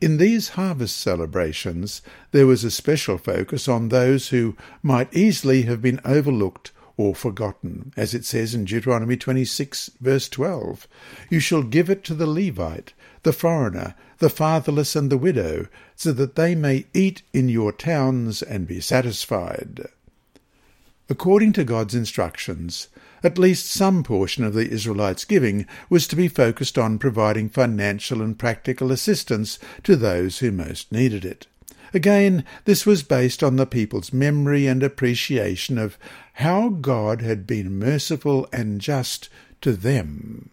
In 0.00 0.18
these 0.18 0.50
harvest 0.50 0.98
celebrations, 0.98 2.02
there 2.32 2.46
was 2.46 2.64
a 2.64 2.70
special 2.70 3.16
focus 3.16 3.66
on 3.66 3.88
those 3.88 4.28
who 4.28 4.56
might 4.82 5.14
easily 5.16 5.62
have 5.62 5.80
been 5.80 6.00
overlooked 6.04 6.72
or 6.96 7.14
forgotten, 7.14 7.92
as 7.96 8.14
it 8.14 8.24
says 8.24 8.54
in 8.54 8.64
Deuteronomy 8.64 9.16
26, 9.16 9.90
verse 10.00 10.28
12. 10.28 10.86
You 11.30 11.40
shall 11.40 11.62
give 11.62 11.88
it 11.90 12.04
to 12.04 12.14
the 12.14 12.26
Levite, 12.26 12.92
the 13.22 13.32
foreigner, 13.32 13.94
the 14.18 14.30
fatherless, 14.30 14.94
and 14.94 15.10
the 15.10 15.18
widow, 15.18 15.66
so 15.96 16.12
that 16.12 16.36
they 16.36 16.54
may 16.54 16.86
eat 16.94 17.22
in 17.32 17.48
your 17.48 17.72
towns 17.72 18.42
and 18.42 18.66
be 18.66 18.80
satisfied. 18.80 19.86
According 21.08 21.52
to 21.54 21.64
God's 21.64 21.94
instructions, 21.94 22.88
at 23.22 23.38
least 23.38 23.66
some 23.66 24.02
portion 24.02 24.44
of 24.44 24.54
the 24.54 24.70
Israelites' 24.70 25.24
giving 25.24 25.66
was 25.88 26.08
to 26.08 26.16
be 26.16 26.28
focused 26.28 26.78
on 26.78 26.98
providing 26.98 27.48
financial 27.48 28.22
and 28.22 28.38
practical 28.38 28.90
assistance 28.90 29.58
to 29.84 29.94
those 29.94 30.38
who 30.38 30.50
most 30.50 30.90
needed 30.90 31.24
it. 31.24 31.46
Again, 31.94 32.44
this 32.64 32.86
was 32.86 33.02
based 33.02 33.42
on 33.42 33.56
the 33.56 33.66
people's 33.66 34.12
memory 34.12 34.66
and 34.66 34.82
appreciation 34.82 35.76
of 35.76 35.98
how 36.34 36.68
God 36.68 37.20
had 37.20 37.46
been 37.46 37.78
merciful 37.78 38.48
and 38.52 38.80
just 38.80 39.28
to 39.60 39.72
them. 39.72 40.50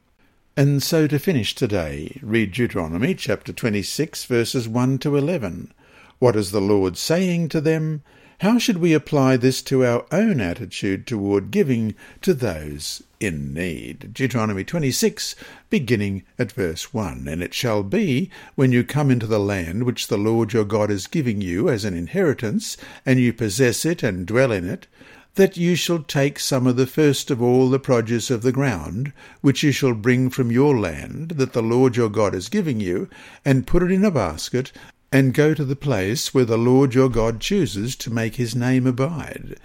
And 0.58 0.84
so 0.84 1.08
to 1.08 1.20
finish 1.20 1.56
today, 1.56 2.20
read 2.22 2.52
Deuteronomy 2.52 3.16
chapter 3.16 3.54
26 3.54 4.26
verses 4.26 4.68
1 4.68 5.00
to 5.00 5.16
11. 5.16 5.74
What 6.20 6.36
is 6.36 6.52
the 6.52 6.62
Lord 6.62 6.98
saying 6.98 7.50
to 7.50 7.62
them? 7.62 8.04
how 8.40 8.58
should 8.58 8.78
we 8.78 8.94
apply 8.94 9.36
this 9.36 9.62
to 9.62 9.86
our 9.86 10.06
own 10.14 10.40
attitude 10.40 11.06
toward 11.06 11.52
giving 11.52 11.94
to 12.22 12.34
those 12.34 13.04
in 13.20 13.54
need? 13.54 14.14
Deuteronomy 14.14 14.64
26, 14.64 15.36
beginning 15.70 16.24
at 16.38 16.54
verse 16.54 16.94
1. 16.94 17.28
And 17.28 17.44
it 17.44 17.54
shall 17.54 17.84
be, 17.84 18.32
when 18.56 18.72
you 18.72 18.86
come 18.86 19.12
into 19.12 19.28
the 19.28 19.42
land 19.42 19.84
which 19.84 20.08
the 20.08 20.18
Lord 20.18 20.54
your 20.54 20.64
God 20.64 20.90
is 20.90 21.08
giving 21.08 21.42
you 21.42 21.68
as 21.68 21.84
an 21.84 21.94
inheritance, 21.94 22.78
and 23.06 23.20
you 23.20 23.34
possess 23.34 23.84
it 23.84 24.04
and 24.04 24.26
dwell 24.26 24.54
in 24.54 24.66
it, 24.66 24.88
that 25.36 25.58
you 25.58 25.76
shall 25.76 26.04
take 26.04 26.40
some 26.40 26.68
of 26.68 26.76
the 26.76 26.88
first 26.88 27.32
of 27.32 27.42
all 27.42 27.70
the 27.70 27.80
produce 27.80 28.30
of 28.30 28.42
the 28.42 28.52
ground, 28.52 29.14
which 29.42 29.64
you 29.64 29.72
shall 29.72 29.94
bring 29.94 30.30
from 30.30 30.52
your 30.52 30.78
land 30.78 31.30
that 31.32 31.54
the 31.54 31.62
Lord 31.62 31.96
your 31.96 32.10
God 32.10 32.36
is 32.36 32.50
giving 32.50 32.80
you, 32.80 33.10
and 33.46 33.68
put 33.68 33.84
it 33.84 33.92
in 33.92 34.04
a 34.04 34.12
basket, 34.12 34.72
and 35.12 35.34
go 35.34 35.54
to 35.54 35.64
the 35.66 35.76
place 35.76 36.34
where 36.34 36.46
the 36.46 36.58
Lord 36.58 36.94
your 36.94 37.10
God 37.10 37.40
chooses 37.40 37.96
to 37.98 38.14
make 38.14 38.36
his 38.36 38.56
name 38.56 38.86
abide. 38.86 39.56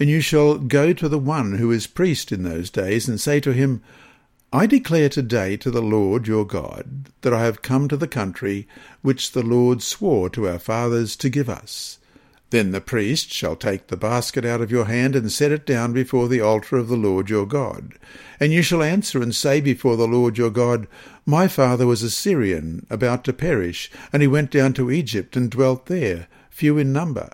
And 0.00 0.10
you 0.10 0.20
shall 0.20 0.58
go 0.58 0.92
to 0.92 1.08
the 1.08 1.18
one 1.18 1.54
who 1.54 1.70
is 1.70 1.86
priest 1.86 2.32
in 2.32 2.42
those 2.42 2.70
days, 2.70 3.08
and 3.08 3.20
say 3.20 3.40
to 3.40 3.52
him, 3.52 3.82
I 4.52 4.66
declare 4.66 5.08
today 5.08 5.56
to 5.58 5.70
the 5.70 5.80
Lord 5.80 6.26
your 6.26 6.46
God 6.46 7.10
that 7.22 7.32
I 7.32 7.44
have 7.44 7.62
come 7.62 7.88
to 7.88 7.96
the 7.96 8.08
country 8.08 8.68
which 9.00 9.32
the 9.32 9.42
Lord 9.42 9.82
swore 9.82 10.28
to 10.30 10.46
our 10.46 10.58
fathers 10.58 11.16
to 11.16 11.30
give 11.30 11.48
us. 11.48 11.98
Then 12.52 12.72
the 12.72 12.82
priest 12.82 13.32
shall 13.32 13.56
take 13.56 13.86
the 13.86 13.96
basket 13.96 14.44
out 14.44 14.60
of 14.60 14.70
your 14.70 14.84
hand 14.84 15.16
and 15.16 15.32
set 15.32 15.52
it 15.52 15.64
down 15.64 15.94
before 15.94 16.28
the 16.28 16.42
altar 16.42 16.76
of 16.76 16.88
the 16.88 16.98
Lord 16.98 17.30
your 17.30 17.46
God. 17.46 17.94
And 18.38 18.52
you 18.52 18.60
shall 18.60 18.82
answer 18.82 19.22
and 19.22 19.34
say 19.34 19.62
before 19.62 19.96
the 19.96 20.06
Lord 20.06 20.36
your 20.36 20.50
God, 20.50 20.86
My 21.24 21.48
father 21.48 21.86
was 21.86 22.02
a 22.02 22.10
Syrian, 22.10 22.84
about 22.90 23.24
to 23.24 23.32
perish, 23.32 23.90
and 24.12 24.20
he 24.20 24.28
went 24.28 24.50
down 24.50 24.74
to 24.74 24.90
Egypt 24.90 25.34
and 25.34 25.50
dwelt 25.50 25.86
there, 25.86 26.28
few 26.50 26.76
in 26.76 26.92
number. 26.92 27.30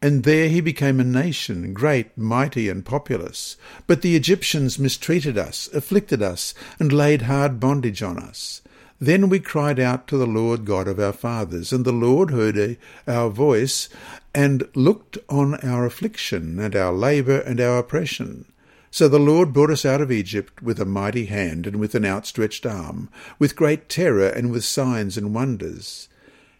And 0.00 0.22
there 0.22 0.48
he 0.48 0.60
became 0.60 1.00
a 1.00 1.04
nation, 1.04 1.72
great, 1.72 2.16
mighty, 2.16 2.68
and 2.68 2.84
populous. 2.84 3.56
But 3.88 4.02
the 4.02 4.14
Egyptians 4.14 4.78
mistreated 4.78 5.36
us, 5.36 5.68
afflicted 5.74 6.22
us, 6.22 6.54
and 6.78 6.92
laid 6.92 7.22
hard 7.22 7.58
bondage 7.58 8.04
on 8.04 8.20
us. 8.20 8.62
Then 9.00 9.28
we 9.28 9.40
cried 9.40 9.80
out 9.80 10.06
to 10.08 10.16
the 10.16 10.26
Lord 10.26 10.64
God 10.64 10.86
of 10.86 11.00
our 11.00 11.12
fathers, 11.12 11.72
and 11.72 11.84
the 11.84 11.92
Lord 11.92 12.30
heard 12.30 12.56
eh, 12.56 12.74
our 13.08 13.28
voice, 13.28 13.88
and 14.34 14.68
looked 14.74 15.16
on 15.28 15.54
our 15.56 15.86
affliction, 15.86 16.58
and 16.58 16.74
our 16.74 16.92
labour, 16.92 17.38
and 17.38 17.60
our 17.60 17.78
oppression. 17.78 18.46
So 18.90 19.08
the 19.08 19.18
Lord 19.18 19.52
brought 19.52 19.70
us 19.70 19.84
out 19.84 20.00
of 20.00 20.12
Egypt 20.12 20.62
with 20.62 20.80
a 20.80 20.84
mighty 20.84 21.26
hand, 21.26 21.66
and 21.66 21.76
with 21.76 21.94
an 21.94 22.04
outstretched 22.04 22.66
arm, 22.66 23.08
with 23.38 23.56
great 23.56 23.88
terror, 23.88 24.28
and 24.28 24.50
with 24.50 24.64
signs 24.64 25.16
and 25.16 25.34
wonders. 25.34 26.08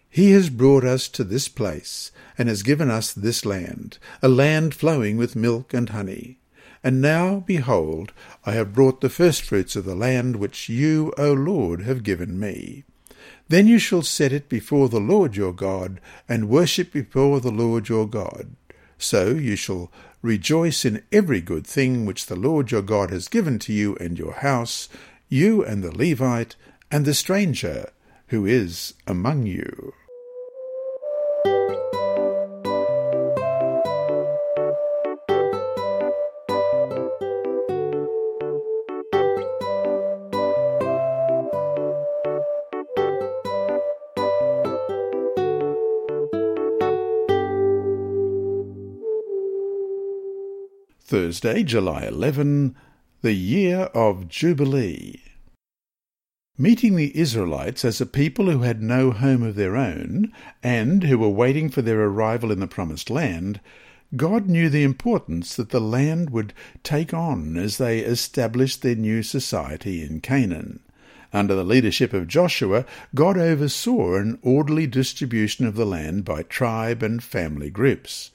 He 0.09 0.31
has 0.31 0.49
brought 0.49 0.85
us 0.85 1.07
to 1.09 1.23
this 1.23 1.47
place, 1.47 2.11
and 2.37 2.47
has 2.47 2.63
given 2.63 2.89
us 2.89 3.13
this 3.13 3.45
land, 3.45 3.97
a 4.21 4.29
land 4.29 4.73
flowing 4.73 5.17
with 5.17 5.35
milk 5.35 5.73
and 5.73 5.89
honey. 5.89 6.39
And 6.83 7.01
now, 7.01 7.43
behold, 7.47 8.13
I 8.45 8.51
have 8.51 8.73
brought 8.73 9.01
the 9.01 9.09
firstfruits 9.09 9.75
of 9.75 9.85
the 9.85 9.95
land 9.95 10.35
which 10.35 10.69
you, 10.69 11.13
O 11.17 11.33
Lord, 11.33 11.81
have 11.81 12.03
given 12.03 12.39
me. 12.39 12.83
Then 13.47 13.67
you 13.67 13.79
shall 13.79 14.01
set 14.01 14.31
it 14.31 14.49
before 14.49 14.89
the 14.89 14.99
Lord 14.99 15.35
your 15.35 15.53
God, 15.53 15.99
and 16.27 16.49
worship 16.49 16.91
before 16.91 17.39
the 17.39 17.51
Lord 17.51 17.89
your 17.89 18.07
God. 18.07 18.55
So 18.97 19.29
you 19.29 19.55
shall 19.55 19.91
rejoice 20.21 20.85
in 20.85 21.03
every 21.11 21.41
good 21.41 21.67
thing 21.67 22.05
which 22.05 22.25
the 22.25 22.35
Lord 22.35 22.71
your 22.71 22.81
God 22.81 23.11
has 23.11 23.27
given 23.27 23.59
to 23.59 23.73
you 23.73 23.95
and 23.97 24.17
your 24.17 24.33
house, 24.33 24.89
you 25.29 25.63
and 25.63 25.83
the 25.83 25.95
Levite, 25.95 26.55
and 26.89 27.05
the 27.05 27.13
stranger 27.13 27.89
who 28.27 28.45
is 28.45 28.93
among 29.05 29.45
you. 29.45 29.93
Thursday, 51.25 51.63
July 51.63 52.03
11, 52.03 52.75
the 53.23 53.33
Year 53.33 53.89
of 53.95 54.27
Jubilee. 54.27 55.23
Meeting 56.55 56.95
the 56.95 57.17
Israelites 57.17 57.83
as 57.83 57.99
a 57.99 58.05
people 58.05 58.51
who 58.51 58.59
had 58.61 58.83
no 58.83 59.09
home 59.09 59.41
of 59.41 59.55
their 59.55 59.75
own, 59.75 60.31
and 60.61 61.03
who 61.05 61.17
were 61.17 61.27
waiting 61.27 61.71
for 61.71 61.81
their 61.81 61.99
arrival 61.99 62.51
in 62.51 62.59
the 62.59 62.67
Promised 62.67 63.09
Land, 63.09 63.59
God 64.15 64.47
knew 64.47 64.69
the 64.69 64.83
importance 64.83 65.55
that 65.55 65.71
the 65.71 65.81
land 65.81 66.29
would 66.29 66.53
take 66.83 67.11
on 67.11 67.57
as 67.57 67.79
they 67.79 68.01
established 68.01 68.83
their 68.83 68.93
new 68.93 69.23
society 69.23 70.03
in 70.03 70.21
Canaan. 70.21 70.81
Under 71.33 71.55
the 71.55 71.63
leadership 71.63 72.13
of 72.13 72.27
Joshua, 72.27 72.85
God 73.15 73.35
oversaw 73.35 74.17
an 74.17 74.37
orderly 74.43 74.85
distribution 74.85 75.65
of 75.65 75.73
the 75.73 75.87
land 75.87 76.23
by 76.23 76.43
tribe 76.43 77.01
and 77.01 77.23
family 77.23 77.71
groups. 77.71 78.29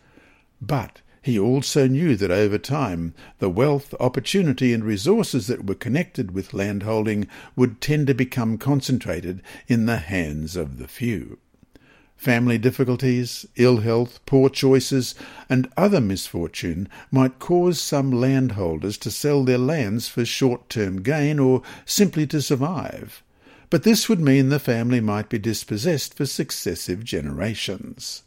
But 0.60 1.02
he 1.22 1.38
also 1.38 1.86
knew 1.86 2.16
that 2.16 2.30
over 2.30 2.56
time 2.56 3.14
the 3.38 3.50
wealth, 3.50 3.94
opportunity, 4.00 4.72
and 4.72 4.84
resources 4.84 5.46
that 5.48 5.66
were 5.66 5.74
connected 5.74 6.30
with 6.30 6.54
landholding 6.54 7.26
would 7.54 7.80
tend 7.80 8.06
to 8.06 8.14
become 8.14 8.56
concentrated 8.56 9.42
in 9.68 9.86
the 9.86 9.98
hands 9.98 10.56
of 10.56 10.78
the 10.78 10.88
few. 10.88 11.38
Family 12.16 12.58
difficulties, 12.58 13.46
ill 13.56 13.78
health, 13.78 14.20
poor 14.26 14.50
choices, 14.50 15.14
and 15.48 15.68
other 15.76 16.00
misfortune 16.00 16.88
might 17.10 17.38
cause 17.38 17.80
some 17.80 18.10
landholders 18.10 18.98
to 18.98 19.10
sell 19.10 19.42
their 19.42 19.58
lands 19.58 20.06
for 20.08 20.24
short 20.24 20.68
term 20.68 21.02
gain 21.02 21.38
or 21.38 21.62
simply 21.86 22.26
to 22.26 22.42
survive. 22.42 23.22
But 23.70 23.84
this 23.84 24.08
would 24.08 24.20
mean 24.20 24.48
the 24.48 24.58
family 24.58 25.00
might 25.00 25.28
be 25.28 25.38
dispossessed 25.38 26.14
for 26.14 26.26
successive 26.26 27.04
generations. 27.04 28.22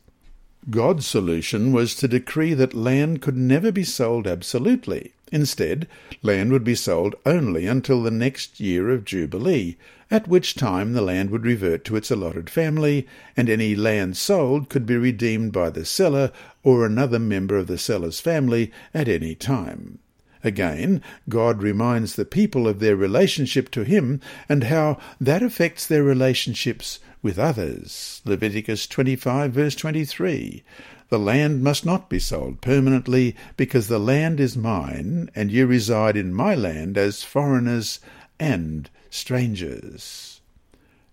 God's 0.70 1.06
solution 1.06 1.74
was 1.74 1.94
to 1.96 2.08
decree 2.08 2.54
that 2.54 2.74
land 2.74 3.22
could 3.22 3.36
never 3.36 3.72
be 3.72 3.84
sold 3.84 4.28
absolutely. 4.28 5.14
Instead, 5.32 5.88
land 6.22 6.52
would 6.52 6.64
be 6.64 6.76
sold 6.76 7.16
only 7.26 7.66
until 7.66 8.02
the 8.02 8.12
next 8.12 8.60
year 8.60 8.90
of 8.90 9.04
Jubilee, 9.04 9.78
at 10.10 10.28
which 10.28 10.56
time 10.56 10.94
the 10.94 11.02
land 11.02 11.32
would 11.32 11.44
revert 11.44 11.84
to 11.86 11.96
its 11.96 12.12
allotted 12.12 12.50
family, 12.50 13.08
and 13.36 13.50
any 13.50 13.76
land 13.76 14.16
sold 14.16 14.70
could 14.70 14.86
be 14.86 14.96
redeemed 14.96 15.52
by 15.52 15.70
the 15.70 15.84
seller 15.84 16.32
or 16.64 16.86
another 16.86 17.20
member 17.20 17.58
of 17.58 17.68
the 17.68 17.78
seller's 17.78 18.20
family 18.20 18.72
at 18.94 19.08
any 19.08 19.36
time. 19.36 20.00
Again, 20.44 21.02
God 21.28 21.64
reminds 21.64 22.16
the 22.16 22.26
people 22.26 22.68
of 22.68 22.80
their 22.80 22.96
relationship 22.96 23.72
to 23.72 23.84
Him 23.84 24.22
and 24.48 24.66
how 24.66 25.00
that 25.20 25.42
affects 25.42 25.88
their 25.88 26.04
relationships 26.04 27.00
with 27.24 27.40
others. 27.40 28.22
Leviticus 28.26 28.86
25, 28.86 29.52
verse 29.54 29.76
23. 29.76 30.62
The 31.10 31.18
land 31.18 31.64
must 31.64 31.86
not 31.86 32.10
be 32.10 32.20
sold 32.20 32.62
permanently, 32.62 33.36
because 33.56 33.88
the 33.88 34.00
land 34.00 34.40
is 34.40 34.58
mine, 34.58 35.30
and 35.34 35.52
you 35.52 35.66
reside 35.66 36.18
in 36.18 36.34
my 36.34 36.54
land 36.54 36.98
as 36.98 37.24
foreigners 37.24 38.00
and 38.40 38.90
strangers. 39.10 40.42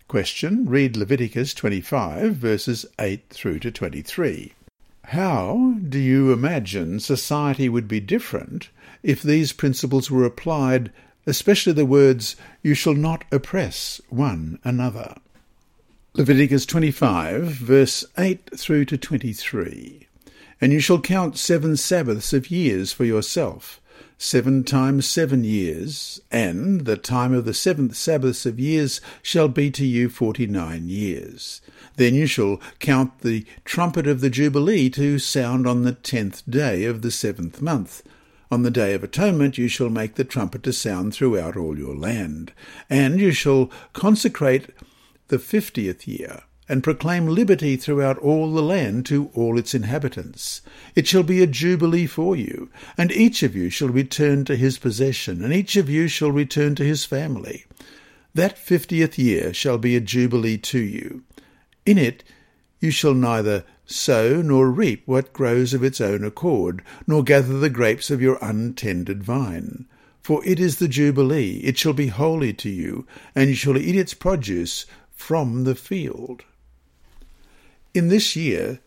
Question. 0.09 0.67
Read 0.69 0.97
Leviticus 0.97 1.55
25, 1.55 2.35
verses 2.35 2.85
8 2.99 3.31
through 3.31 3.61
to 3.61 3.71
23. 3.71 4.53
How 5.05 5.75
do 5.89 5.99
you 5.99 6.33
imagine 6.33 6.99
society 6.99 7.69
would 7.69 7.87
be 7.87 8.01
different 8.01 8.71
if 9.03 9.23
these 9.23 9.53
principles 9.53 10.11
were 10.11 10.25
applied, 10.25 10.91
especially 11.27 11.73
the 11.73 11.87
words, 11.87 12.37
You 12.63 12.75
shall 12.75 12.95
not 12.95 13.25
oppress 13.31 14.01
one 14.09 14.59
another? 14.65 15.15
Leviticus 16.21 16.67
25, 16.67 17.45
verse 17.45 18.05
8 18.19 18.51
through 18.55 18.85
to 18.85 18.99
23. 18.99 20.07
And 20.61 20.71
you 20.71 20.79
shall 20.79 21.01
count 21.01 21.39
seven 21.39 21.79
Sabbaths 21.79 22.35
of 22.35 22.51
years 22.51 22.93
for 22.93 23.07
yourself, 23.07 23.81
seven 24.19 24.63
times 24.63 25.09
seven 25.09 25.45
years, 25.45 26.21
and 26.31 26.83
the 26.85 26.99
time 26.99 27.33
of 27.33 27.47
the 27.47 27.55
seventh 27.55 27.97
Sabbaths 27.97 28.45
of 28.45 28.61
years 28.61 29.01
shall 29.23 29.49
be 29.49 29.71
to 29.71 29.87
you 29.87 30.11
forty 30.11 30.47
nine 30.47 30.91
years. 30.91 31.63
Then 31.97 32.15
you 32.15 32.27
shall 32.27 32.61
count 32.81 33.21
the 33.21 33.47
trumpet 33.65 34.07
of 34.07 34.21
the 34.21 34.29
Jubilee 34.29 34.91
to 34.91 35.19
sound 35.19 35.67
on 35.67 35.85
the 35.85 35.93
tenth 35.93 36.43
day 36.47 36.85
of 36.85 37.01
the 37.01 37.11
seventh 37.11 37.63
month. 37.63 38.03
On 38.51 38.63
the 38.63 38.71
day 38.71 38.93
of 38.93 39.03
atonement 39.03 39.57
you 39.57 39.69
shall 39.69 39.89
make 39.89 40.17
the 40.17 40.25
trumpet 40.25 40.65
to 40.65 40.73
sound 40.75 41.15
throughout 41.15 41.57
all 41.57 41.79
your 41.79 41.97
land, 41.97 42.53
and 42.91 43.19
you 43.19 43.33
shall 43.33 43.71
consecrate 43.95 44.67
the 45.31 45.39
fiftieth 45.39 46.07
year, 46.07 46.43
and 46.69 46.85
proclaim 46.85 47.27
liberty 47.27 47.77
throughout 47.77 48.19
all 48.19 48.53
the 48.53 48.63
land 48.63 49.07
to 49.07 49.31
all 49.35 49.59
its 49.59 49.75
inhabitants. 49.75 50.61
It 50.95 51.07
shall 51.07 51.23
be 51.23 51.43
a 51.43 51.47
jubilee 51.47 52.07
for 52.07 52.37
you, 52.37 52.69
and 52.99 53.11
each 53.11 53.43
of 53.43 53.57
you 53.57 53.71
shall 53.71 53.89
return 53.89 54.45
to 54.45 54.55
his 54.55 54.79
possession, 54.79 55.43
and 55.43 55.53
each 55.53 55.77
of 55.77 55.89
you 55.89 56.07
shall 56.07 56.31
return 56.31 56.75
to 56.75 56.85
his 56.85 57.05
family. 57.05 57.65
That 58.35 58.59
fiftieth 58.59 59.19
year 59.19 59.55
shall 59.55 59.79
be 59.79 59.97
a 59.97 60.01
jubilee 60.01 60.59
to 60.59 60.79
you. 60.79 61.23
In 61.87 61.97
it 61.97 62.23
you 62.79 62.91
shall 62.91 63.15
neither 63.15 63.65
sow 63.87 64.41
nor 64.43 64.71
reap 64.71 65.03
what 65.07 65.33
grows 65.33 65.75
of 65.75 65.83
its 65.83 66.01
own 66.01 66.25
accord, 66.25 66.83
nor 67.07 67.25
gather 67.25 67.59
the 67.59 67.71
grapes 67.71 68.11
of 68.11 68.23
your 68.23 68.39
untended 68.41 69.25
vine. 69.25 69.87
For 70.23 70.45
it 70.45 70.61
is 70.61 70.77
the 70.77 70.87
Jubilee, 70.87 71.61
it 71.65 71.79
shall 71.79 71.95
be 71.95 72.09
holy 72.09 72.53
to 72.53 72.69
you, 72.69 73.07
and 73.35 73.49
you 73.49 73.57
shall 73.57 73.79
eat 73.79 73.97
its 73.97 74.13
produce 74.13 74.85
from 75.21 75.65
the 75.65 75.75
field. 75.75 76.45
In 77.93 78.09
this 78.09 78.35
year 78.35 78.81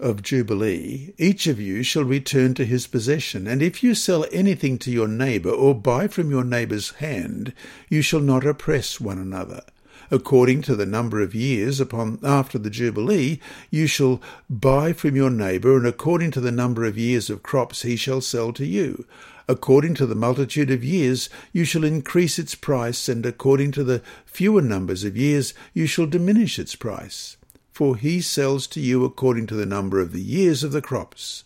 of 0.00 0.20
Jubilee, 0.20 1.14
each 1.16 1.46
of 1.46 1.60
you 1.60 1.84
shall 1.84 2.04
return 2.04 2.54
to 2.54 2.66
his 2.66 2.88
possession, 2.88 3.46
and 3.46 3.62
if 3.62 3.82
you 3.84 3.94
sell 3.94 4.26
anything 4.32 4.78
to 4.80 4.90
your 4.90 5.08
neighbour, 5.08 5.50
or 5.50 5.74
buy 5.74 6.08
from 6.08 6.28
your 6.28 6.44
neighbour's 6.44 6.90
hand, 6.96 7.52
you 7.88 8.02
shall 8.02 8.20
not 8.20 8.44
oppress 8.44 9.00
one 9.00 9.18
another 9.18 9.62
according 10.10 10.62
to 10.62 10.76
the 10.76 10.86
number 10.86 11.20
of 11.20 11.34
years 11.34 11.80
upon 11.80 12.18
after 12.22 12.58
the 12.58 12.70
Jubilee, 12.70 13.40
you 13.70 13.88
shall 13.88 14.20
buy 14.48 14.92
from 14.92 15.16
your 15.16 15.30
neighbour, 15.30 15.76
and 15.76 15.86
according 15.86 16.30
to 16.32 16.40
the 16.40 16.52
number 16.52 16.84
of 16.84 16.96
years 16.96 17.28
of 17.28 17.42
crops 17.42 17.82
he 17.82 17.96
shall 17.96 18.20
sell 18.20 18.52
to 18.52 18.64
you. 18.64 19.04
According 19.48 19.94
to 19.94 20.06
the 20.06 20.14
multitude 20.14 20.70
of 20.70 20.82
years 20.82 21.30
you 21.52 21.64
shall 21.64 21.84
increase 21.84 22.38
its 22.38 22.54
price, 22.54 23.08
and 23.08 23.24
according 23.24 23.72
to 23.72 23.84
the 23.84 24.02
fewer 24.24 24.62
numbers 24.62 25.04
of 25.04 25.16
years 25.16 25.54
you 25.72 25.86
shall 25.86 26.06
diminish 26.06 26.58
its 26.58 26.74
price. 26.74 27.36
For 27.72 27.96
he 27.96 28.20
sells 28.20 28.66
to 28.68 28.80
you 28.80 29.04
according 29.04 29.46
to 29.48 29.54
the 29.54 29.66
number 29.66 30.00
of 30.00 30.12
the 30.12 30.22
years 30.22 30.64
of 30.64 30.72
the 30.72 30.82
crops. 30.82 31.44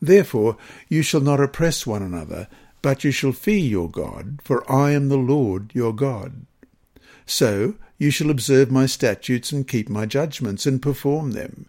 Therefore 0.00 0.56
you 0.88 1.02
shall 1.02 1.20
not 1.20 1.40
oppress 1.40 1.86
one 1.86 2.02
another, 2.02 2.46
but 2.82 3.04
you 3.04 3.10
shall 3.10 3.32
fear 3.32 3.58
your 3.58 3.90
God, 3.90 4.40
for 4.42 4.70
I 4.70 4.92
am 4.92 5.08
the 5.08 5.18
Lord 5.18 5.72
your 5.74 5.94
God. 5.94 6.46
So 7.26 7.74
you 7.98 8.10
shall 8.10 8.30
observe 8.30 8.70
my 8.70 8.86
statutes 8.86 9.52
and 9.52 9.68
keep 9.68 9.88
my 9.88 10.06
judgments 10.06 10.66
and 10.66 10.80
perform 10.80 11.32
them, 11.32 11.66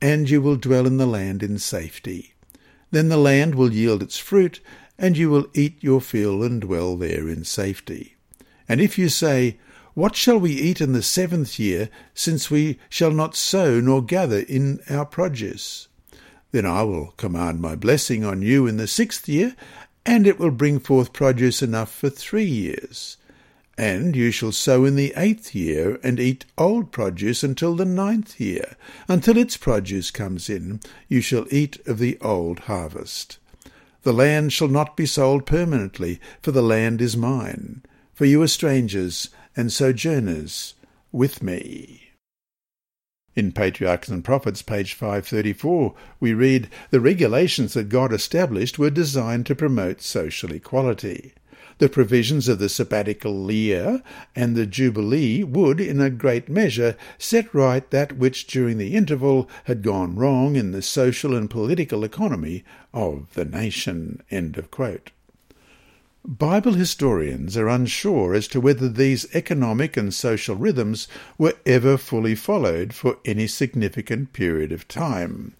and 0.00 0.28
you 0.28 0.40
will 0.40 0.56
dwell 0.56 0.86
in 0.86 0.98
the 0.98 1.06
land 1.06 1.42
in 1.42 1.58
safety. 1.58 2.34
Then 2.90 3.08
the 3.08 3.16
land 3.16 3.56
will 3.56 3.72
yield 3.72 4.02
its 4.02 4.18
fruit, 4.18 4.60
and 4.98 5.16
you 5.16 5.30
will 5.30 5.46
eat 5.54 5.82
your 5.82 6.00
fill 6.00 6.42
and 6.42 6.60
dwell 6.60 6.96
there 6.96 7.28
in 7.28 7.44
safety. 7.44 8.16
And 8.68 8.80
if 8.80 8.98
you 8.98 9.08
say, 9.08 9.58
What 9.94 10.16
shall 10.16 10.38
we 10.38 10.52
eat 10.52 10.80
in 10.80 10.92
the 10.92 11.02
seventh 11.02 11.58
year, 11.58 11.88
since 12.14 12.50
we 12.50 12.78
shall 12.88 13.10
not 13.10 13.36
sow 13.36 13.80
nor 13.80 14.02
gather 14.02 14.40
in 14.40 14.80
our 14.88 15.06
produce? 15.06 15.88
Then 16.52 16.66
I 16.66 16.82
will 16.82 17.12
command 17.16 17.60
my 17.60 17.76
blessing 17.76 18.24
on 18.24 18.42
you 18.42 18.66
in 18.66 18.76
the 18.76 18.86
sixth 18.86 19.28
year, 19.28 19.54
and 20.04 20.26
it 20.26 20.38
will 20.38 20.50
bring 20.50 20.78
forth 20.78 21.12
produce 21.12 21.62
enough 21.62 21.92
for 21.92 22.08
three 22.08 22.44
years. 22.44 23.16
And 23.78 24.16
you 24.16 24.30
shall 24.30 24.52
sow 24.52 24.86
in 24.86 24.96
the 24.96 25.12
eighth 25.16 25.54
year, 25.54 26.00
and 26.02 26.18
eat 26.18 26.46
old 26.56 26.92
produce 26.92 27.42
until 27.42 27.74
the 27.74 27.84
ninth 27.84 28.40
year. 28.40 28.76
Until 29.06 29.36
its 29.36 29.58
produce 29.58 30.10
comes 30.10 30.48
in, 30.48 30.80
you 31.08 31.20
shall 31.20 31.46
eat 31.50 31.86
of 31.86 31.98
the 31.98 32.16
old 32.22 32.60
harvest. 32.60 33.38
The 34.06 34.12
land 34.12 34.52
shall 34.52 34.68
not 34.68 34.96
be 34.96 35.04
sold 35.04 35.46
permanently, 35.46 36.20
for 36.40 36.52
the 36.52 36.62
land 36.62 37.02
is 37.02 37.16
mine. 37.16 37.82
For 38.14 38.24
you 38.24 38.40
are 38.40 38.46
strangers 38.46 39.30
and 39.56 39.72
sojourners 39.72 40.74
with 41.10 41.42
me. 41.42 42.10
In 43.34 43.50
Patriarchs 43.50 44.06
and 44.06 44.22
Prophets, 44.22 44.62
page 44.62 44.94
534, 44.94 45.92
we 46.20 46.34
read, 46.34 46.68
The 46.90 47.00
regulations 47.00 47.74
that 47.74 47.88
God 47.88 48.12
established 48.12 48.78
were 48.78 48.90
designed 48.90 49.44
to 49.46 49.56
promote 49.56 50.00
social 50.00 50.52
equality. 50.52 51.32
The 51.78 51.88
provisions 51.90 52.48
of 52.48 52.58
the 52.58 52.70
sabbatical 52.70 53.52
year 53.52 54.02
and 54.34 54.56
the 54.56 54.64
Jubilee 54.64 55.42
would, 55.44 55.78
in 55.78 56.00
a 56.00 56.08
great 56.08 56.48
measure, 56.48 56.96
set 57.18 57.52
right 57.54 57.88
that 57.90 58.16
which 58.16 58.46
during 58.46 58.78
the 58.78 58.94
interval 58.94 59.48
had 59.64 59.82
gone 59.82 60.16
wrong 60.16 60.56
in 60.56 60.72
the 60.72 60.80
social 60.80 61.36
and 61.36 61.50
political 61.50 62.02
economy 62.02 62.64
of 62.94 63.34
the 63.34 63.44
nation. 63.44 64.22
Bible 66.26 66.72
historians 66.72 67.56
are 67.56 67.68
unsure 67.68 68.34
as 68.34 68.48
to 68.48 68.60
whether 68.60 68.88
these 68.88 69.32
economic 69.34 69.96
and 69.96 70.12
social 70.12 70.56
rhythms 70.56 71.06
were 71.38 71.54
ever 71.66 71.96
fully 71.96 72.34
followed 72.34 72.94
for 72.94 73.18
any 73.24 73.46
significant 73.46 74.32
period 74.32 74.72
of 74.72 74.88
time. 74.88 75.54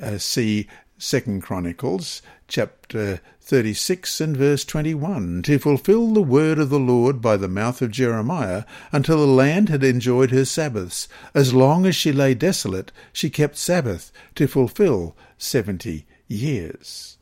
Uh, 0.00 0.18
see 0.18 0.66
Second 0.98 1.42
Chronicles 1.42 2.22
chapter 2.50 3.20
36 3.40 4.20
and 4.20 4.36
verse 4.36 4.64
21, 4.64 5.40
to 5.42 5.58
fulfill 5.58 6.08
the 6.08 6.20
word 6.20 6.58
of 6.58 6.68
the 6.68 6.80
Lord 6.80 7.22
by 7.22 7.36
the 7.36 7.48
mouth 7.48 7.80
of 7.80 7.92
Jeremiah, 7.92 8.64
until 8.90 9.18
the 9.18 9.32
land 9.32 9.68
had 9.68 9.84
enjoyed 9.84 10.32
her 10.32 10.44
Sabbaths. 10.44 11.06
As 11.32 11.54
long 11.54 11.86
as 11.86 11.94
she 11.94 12.10
lay 12.12 12.34
desolate, 12.34 12.90
she 13.12 13.30
kept 13.30 13.56
Sabbath 13.56 14.10
to 14.34 14.48
fulfill 14.48 15.16
seventy 15.38 16.06
years. 16.26 17.18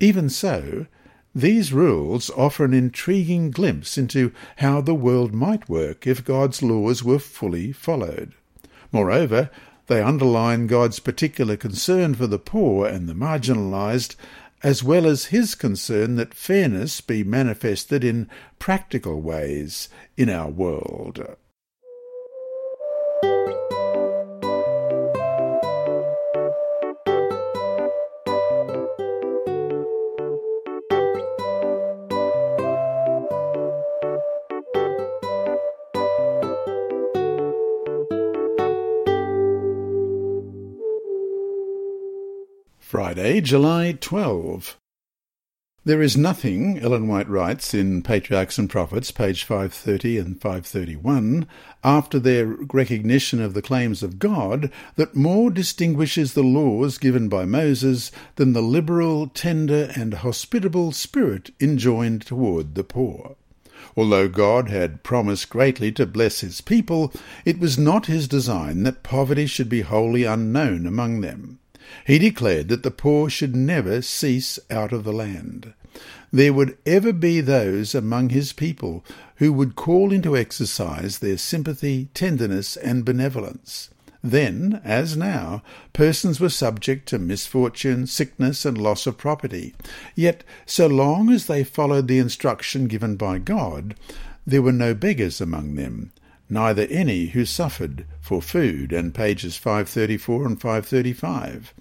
Even 0.00 0.28
so, 0.28 0.86
these 1.32 1.72
rules 1.72 2.28
offer 2.30 2.64
an 2.64 2.74
intriguing 2.74 3.52
glimpse 3.52 3.96
into 3.96 4.32
how 4.56 4.80
the 4.80 4.94
world 4.94 5.32
might 5.32 5.68
work 5.68 6.04
if 6.04 6.24
God's 6.24 6.62
laws 6.62 7.04
were 7.04 7.20
fully 7.20 7.70
followed. 7.70 8.34
Moreover, 8.90 9.50
they 9.92 10.00
underline 10.00 10.68
God's 10.68 11.00
particular 11.00 11.54
concern 11.54 12.14
for 12.14 12.26
the 12.26 12.38
poor 12.38 12.86
and 12.86 13.06
the 13.06 13.12
marginalized, 13.12 14.16
as 14.62 14.82
well 14.82 15.06
as 15.06 15.26
his 15.26 15.54
concern 15.54 16.16
that 16.16 16.32
fairness 16.32 17.02
be 17.02 17.22
manifested 17.22 18.02
in 18.02 18.30
practical 18.58 19.20
ways 19.20 19.90
in 20.16 20.30
our 20.30 20.48
world. 20.48 21.36
July 43.22 43.96
12. 44.00 44.76
There 45.84 46.02
is 46.02 46.16
nothing, 46.16 46.80
Ellen 46.80 47.06
White 47.06 47.28
writes 47.28 47.72
in 47.72 48.02
Patriarchs 48.02 48.58
and 48.58 48.68
Prophets, 48.68 49.12
page 49.12 49.44
530 49.44 50.18
and 50.18 50.40
531, 50.40 51.46
after 51.84 52.18
their 52.18 52.46
recognition 52.46 53.40
of 53.40 53.54
the 53.54 53.62
claims 53.62 54.02
of 54.02 54.18
God, 54.18 54.72
that 54.96 55.14
more 55.14 55.52
distinguishes 55.52 56.34
the 56.34 56.42
laws 56.42 56.98
given 56.98 57.28
by 57.28 57.44
Moses 57.44 58.10
than 58.34 58.54
the 58.54 58.60
liberal, 58.60 59.28
tender, 59.28 59.92
and 59.94 60.14
hospitable 60.14 60.90
spirit 60.90 61.52
enjoined 61.60 62.22
toward 62.22 62.74
the 62.74 62.82
poor. 62.82 63.36
Although 63.96 64.28
God 64.28 64.68
had 64.68 65.04
promised 65.04 65.48
greatly 65.48 65.92
to 65.92 66.06
bless 66.06 66.40
his 66.40 66.60
people, 66.60 67.12
it 67.44 67.60
was 67.60 67.78
not 67.78 68.06
his 68.06 68.26
design 68.26 68.82
that 68.82 69.04
poverty 69.04 69.46
should 69.46 69.68
be 69.68 69.82
wholly 69.82 70.24
unknown 70.24 70.88
among 70.88 71.20
them. 71.20 71.60
He 72.06 72.18
declared 72.18 72.68
that 72.68 72.82
the 72.82 72.90
poor 72.90 73.28
should 73.28 73.56
never 73.56 74.02
cease 74.02 74.58
out 74.70 74.92
of 74.92 75.04
the 75.04 75.12
land. 75.12 75.72
There 76.32 76.52
would 76.52 76.78
ever 76.86 77.12
be 77.12 77.40
those 77.40 77.94
among 77.94 78.30
his 78.30 78.52
people 78.52 79.04
who 79.36 79.52
would 79.52 79.76
call 79.76 80.12
into 80.12 80.36
exercise 80.36 81.18
their 81.18 81.36
sympathy, 81.36 82.08
tenderness, 82.14 82.76
and 82.76 83.04
benevolence. 83.04 83.90
Then, 84.24 84.80
as 84.84 85.16
now, 85.16 85.62
persons 85.92 86.38
were 86.38 86.48
subject 86.48 87.08
to 87.08 87.18
misfortune, 87.18 88.06
sickness, 88.06 88.64
and 88.64 88.78
loss 88.78 89.06
of 89.06 89.18
property. 89.18 89.74
Yet, 90.14 90.44
so 90.64 90.86
long 90.86 91.28
as 91.28 91.46
they 91.46 91.64
followed 91.64 92.06
the 92.06 92.20
instruction 92.20 92.86
given 92.86 93.16
by 93.16 93.38
God, 93.38 93.96
there 94.46 94.62
were 94.62 94.72
no 94.72 94.94
beggars 94.94 95.40
among 95.40 95.74
them, 95.74 96.12
neither 96.52 96.82
any 96.82 97.28
who 97.28 97.46
suffered 97.46 98.04
for 98.20 98.42
food, 98.42 98.92
and 98.92 99.14
pages 99.14 99.56
534 99.56 100.46
and 100.46 100.60
535. 100.60 101.72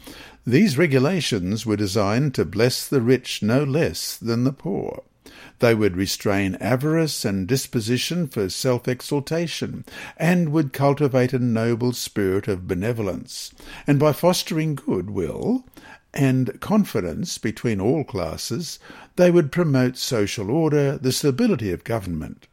These 0.47 0.77
regulations 0.77 1.65
were 1.65 1.75
designed 1.75 2.33
to 2.35 2.45
bless 2.45 2.87
the 2.87 3.01
rich 3.01 3.43
no 3.43 3.63
less 3.63 4.15
than 4.15 4.45
the 4.45 4.53
poor. 4.53 5.03
They 5.59 5.75
would 5.75 5.97
restrain 5.97 6.55
avarice 6.55 7.23
and 7.25 7.47
disposition 7.47 8.27
for 8.27 8.49
self 8.49 8.87
exaltation, 8.87 9.85
and 10.17 10.49
would 10.49 10.73
cultivate 10.73 11.33
a 11.33 11.39
noble 11.39 11.93
spirit 11.93 12.47
of 12.47 12.67
benevolence. 12.67 13.51
And 13.85 13.99
by 13.99 14.13
fostering 14.13 14.75
goodwill 14.75 15.65
and 16.13 16.59
confidence 16.61 17.37
between 17.37 17.79
all 17.79 18.03
classes, 18.03 18.79
they 19.17 19.29
would 19.29 19.51
promote 19.51 19.97
social 19.97 20.49
order, 20.49 20.97
the 20.97 21.11
stability 21.11 21.71
of 21.71 21.83
government, 21.83 22.47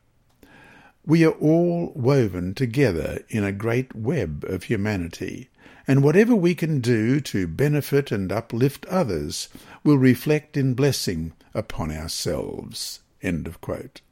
we 1.09 1.25
are 1.25 1.33
all 1.41 1.91
woven 1.95 2.53
together 2.53 3.19
in 3.31 3.43
a 3.43 3.51
great 3.51 3.97
web 3.97 4.45
of 4.47 4.65
humanity, 4.65 5.49
and 5.87 6.03
whatever 6.03 6.37
we 6.37 6.55
can 6.55 6.83
do 6.83 7.19
to 7.19 7.49
benefit 7.49 8.13
and 8.13 8.31
uplift 8.31 8.85
others 8.91 9.49
will 9.83 9.97
reflect 9.97 10.55
in 10.55 10.75
blessing 10.75 11.33
upon 11.55 11.91
ourselves. 11.91 13.01
End 13.23 13.47
of 13.47 13.59
quote. 13.63 14.03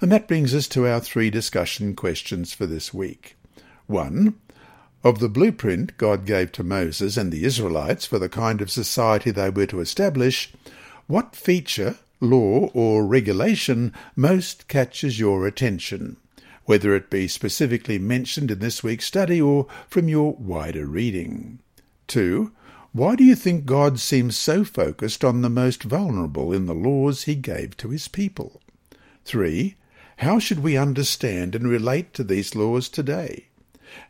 And 0.00 0.12
that 0.12 0.28
brings 0.28 0.54
us 0.54 0.68
to 0.68 0.86
our 0.86 1.00
three 1.00 1.30
discussion 1.30 1.96
questions 1.96 2.52
for 2.52 2.64
this 2.64 2.94
week. 2.94 3.36
1. 3.88 4.32
Of 5.02 5.18
the 5.18 5.28
blueprint 5.28 5.96
God 5.96 6.24
gave 6.24 6.52
to 6.52 6.62
Moses 6.62 7.16
and 7.16 7.32
the 7.32 7.42
Israelites 7.44 8.06
for 8.06 8.20
the 8.20 8.28
kind 8.28 8.60
of 8.60 8.70
society 8.70 9.32
they 9.32 9.50
were 9.50 9.66
to 9.66 9.80
establish, 9.80 10.52
what 11.08 11.34
feature, 11.34 11.96
law, 12.20 12.70
or 12.72 13.04
regulation 13.04 13.92
most 14.14 14.68
catches 14.68 15.18
your 15.18 15.44
attention, 15.48 16.18
whether 16.66 16.94
it 16.94 17.10
be 17.10 17.26
specifically 17.26 17.98
mentioned 17.98 18.50
in 18.50 18.58
this 18.58 18.82
week's 18.82 19.06
study 19.06 19.40
or 19.40 19.66
from 19.88 20.08
your 20.08 20.34
wider 20.34 20.86
reading? 20.86 21.58
2. 22.08 22.52
Why 22.92 23.16
do 23.16 23.24
you 23.24 23.34
think 23.34 23.66
God 23.66 23.98
seems 23.98 24.36
so 24.36 24.64
focused 24.64 25.24
on 25.24 25.42
the 25.42 25.50
most 25.50 25.82
vulnerable 25.82 26.52
in 26.52 26.66
the 26.66 26.74
laws 26.74 27.24
he 27.24 27.34
gave 27.34 27.76
to 27.78 27.90
his 27.90 28.08
people? 28.08 28.60
3. 29.24 29.74
How 30.18 30.38
should 30.38 30.62
we 30.62 30.76
understand 30.76 31.54
and 31.54 31.68
relate 31.68 32.14
to 32.14 32.24
these 32.24 32.54
laws 32.54 32.88
today? 32.88 33.46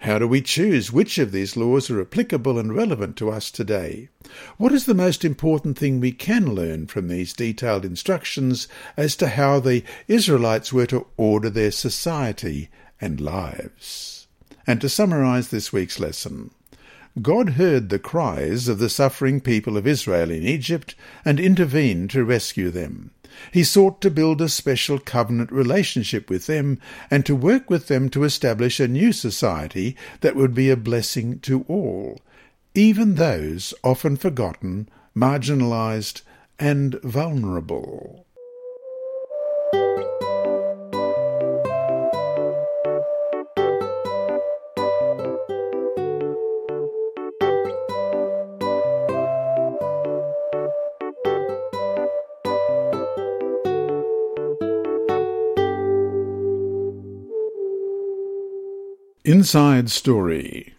How 0.01 0.19
do 0.19 0.27
we 0.27 0.41
choose 0.41 0.93
which 0.93 1.19
of 1.19 1.33
these 1.33 1.57
laws 1.57 1.91
are 1.91 2.01
applicable 2.01 2.59
and 2.59 2.75
relevant 2.75 3.17
to 3.17 3.31
us 3.31 3.51
today? 3.51 4.09
What 4.57 4.73
is 4.73 4.87
the 4.87 4.95
most 4.95 5.25
important 5.25 5.79
thing 5.79 6.01
we 6.01 6.13
can 6.13 6.55
learn 6.55 6.87
from 6.87 7.09
these 7.09 7.33
detailed 7.33 7.85
instructions 7.85 8.69
as 8.97 9.17
to 9.17 9.29
how 9.29 9.61
the 9.61 9.85
Israelites 10.09 10.73
were 10.73 10.87
to 10.87 11.07
order 11.17 11.51
their 11.51 11.71
society 11.71 12.69
and 13.01 13.21
lives? 13.21 14.27
And 14.67 14.81
to 14.81 14.89
summarize 14.89 15.49
this 15.49 15.73
week's 15.73 16.01
lesson, 16.01 16.51
God 17.23 17.51
heard 17.51 17.89
the 17.89 17.99
cries 17.99 18.69
of 18.69 18.79
the 18.79 18.91
suffering 18.91 19.41
people 19.41 19.79
of 19.79 19.87
Israel 19.87 20.31
in 20.31 20.43
Egypt 20.43 20.95
and 21.25 21.41
intervened 21.41 22.11
to 22.11 22.25
rescue 22.25 22.71
them. 22.71 23.11
He 23.53 23.65
sought 23.65 24.01
to 24.01 24.11
build 24.11 24.41
a 24.41 24.49
special 24.49 24.99
covenant 24.99 25.53
relationship 25.53 26.29
with 26.29 26.47
them 26.47 26.79
and 27.11 27.25
to 27.27 27.37
work 27.37 27.71
with 27.71 27.89
them 27.89 28.09
to 28.11 28.25
establish 28.25 28.81
a 28.81 28.89
new 28.89 29.13
society 29.13 29.97
that 30.21 30.37
would 30.37 30.55
be 30.55 30.71
a 30.71 30.77
blessing 30.77 31.39
to 31.41 31.65
all, 31.69 32.21
even 32.75 33.15
those 33.15 33.73
often 33.83 34.17
forgotten, 34.17 34.89
marginalized, 35.17 36.23
and 36.59 37.01
vulnerable. 37.03 38.26
Inside 59.27 59.91
Story. 59.91 60.73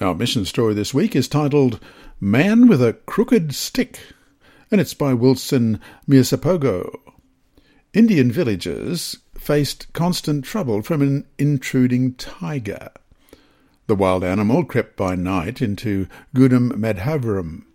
Our 0.00 0.14
mission 0.14 0.46
story 0.46 0.72
this 0.72 0.94
week 0.94 1.14
is 1.14 1.28
titled 1.28 1.78
Man 2.18 2.68
with 2.68 2.82
a 2.82 2.94
Crooked 2.94 3.54
Stick, 3.54 4.00
and 4.70 4.80
it's 4.80 4.94
by 4.94 5.12
Wilson 5.12 5.78
Miosapogo. 6.08 6.98
Indian 7.92 8.32
villagers 8.32 9.18
faced 9.36 9.92
constant 9.92 10.46
trouble 10.46 10.80
from 10.80 11.02
an 11.02 11.26
intruding 11.36 12.14
tiger. 12.14 12.88
The 13.88 13.94
wild 13.94 14.24
animal 14.24 14.64
crept 14.64 14.96
by 14.96 15.14
night 15.14 15.60
into 15.60 16.08
Gudam 16.34 16.72
Madhavaram, 16.72 17.66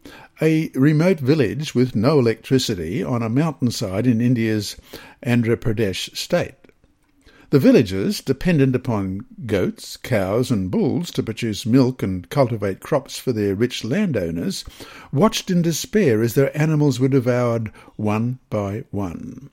a 0.41 0.71
remote 0.73 1.19
village 1.19 1.75
with 1.75 1.95
no 1.95 2.17
electricity 2.17 3.03
on 3.03 3.21
a 3.21 3.29
mountainside 3.29 4.07
in 4.07 4.19
India's 4.19 4.77
Andhra 5.23 5.57
Pradesh 5.57 6.17
state. 6.17 6.58
The 7.51 7.57
villagers, 7.57 8.21
dependent 8.21 8.75
upon 8.75 9.25
goats, 9.47 9.97
cows, 9.97 10.51
and 10.51 10.69
bulls 10.69 11.09
to 11.11 11.23
produce 11.23 11.65
milk 11.65 12.03
and 12.03 12.29
cultivate 12.29 12.79
crops 12.79 13.17
for 13.17 13.33
their 13.33 13.55
rich 13.55 13.83
landowners, 13.83 14.63
watched 15.11 15.49
in 15.49 15.63
despair 15.63 16.21
as 16.21 16.35
their 16.35 16.55
animals 16.55 16.99
were 16.99 17.07
devoured 17.07 17.71
one 17.95 18.37
by 18.51 18.83
one. 18.91 19.49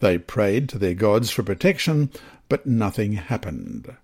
They 0.00 0.18
prayed 0.18 0.68
to 0.70 0.78
their 0.78 0.94
gods 0.94 1.30
for 1.30 1.44
protection, 1.44 2.10
but 2.48 2.66
nothing 2.66 3.12
happened. 3.12 3.94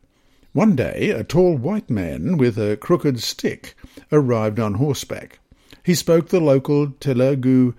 One 0.52 0.76
day 0.76 1.10
a 1.10 1.24
tall 1.24 1.56
white 1.56 1.90
man 1.90 2.36
with 2.36 2.56
a 2.58 2.76
crooked 2.76 3.20
stick 3.20 3.74
arrived 4.12 4.60
on 4.60 4.74
horseback. 4.74 5.40
He 5.82 5.96
spoke 5.96 6.28
the 6.28 6.38
local 6.38 6.92
Telugu 7.00 7.74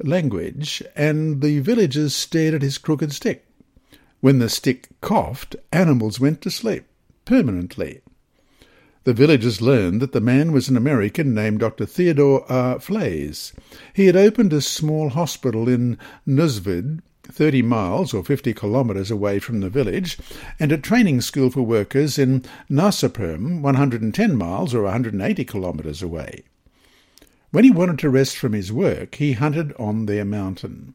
language, 0.00 0.80
and 0.94 1.40
the 1.40 1.58
villagers 1.58 2.14
stared 2.14 2.54
at 2.54 2.62
his 2.62 2.78
crooked 2.78 3.12
stick. 3.12 3.47
When 4.20 4.40
the 4.40 4.48
stick 4.48 4.88
coughed, 5.00 5.54
animals 5.72 6.18
went 6.18 6.40
to 6.42 6.50
sleep, 6.50 6.84
permanently. 7.24 8.00
The 9.04 9.12
villagers 9.14 9.62
learned 9.62 10.02
that 10.02 10.10
the 10.10 10.20
man 10.20 10.50
was 10.50 10.68
an 10.68 10.76
American 10.76 11.34
named 11.34 11.60
Dr. 11.60 11.86
Theodore 11.86 12.44
R. 12.50 12.80
Flaiz. 12.80 13.52
He 13.94 14.06
had 14.06 14.16
opened 14.16 14.52
a 14.52 14.60
small 14.60 15.10
hospital 15.10 15.68
in 15.68 15.98
Nuzvid, 16.26 17.00
30 17.22 17.62
miles 17.62 18.12
or 18.12 18.24
50 18.24 18.52
kilometres 18.54 19.10
away 19.10 19.38
from 19.38 19.60
the 19.60 19.70
village, 19.70 20.18
and 20.58 20.72
a 20.72 20.78
training 20.78 21.20
school 21.20 21.48
for 21.48 21.62
workers 21.62 22.18
in 22.18 22.42
Narasapuram, 22.68 23.62
110 23.62 24.36
miles 24.36 24.74
or 24.74 24.82
180 24.82 25.44
kilometres 25.44 26.02
away. 26.02 26.42
When 27.52 27.62
he 27.62 27.70
wanted 27.70 28.00
to 28.00 28.10
rest 28.10 28.36
from 28.36 28.52
his 28.52 28.72
work, 28.72 29.14
he 29.14 29.34
hunted 29.34 29.72
on 29.78 30.06
their 30.06 30.24
mountain. 30.24 30.94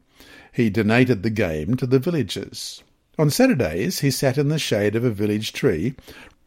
He 0.52 0.68
donated 0.68 1.22
the 1.22 1.30
game 1.30 1.74
to 1.78 1.86
the 1.86 1.98
villagers. 1.98 2.82
On 3.18 3.30
Saturdays 3.30 4.00
he 4.00 4.10
sat 4.10 4.36
in 4.38 4.48
the 4.48 4.58
shade 4.58 4.96
of 4.96 5.04
a 5.04 5.10
village 5.10 5.52
tree, 5.52 5.94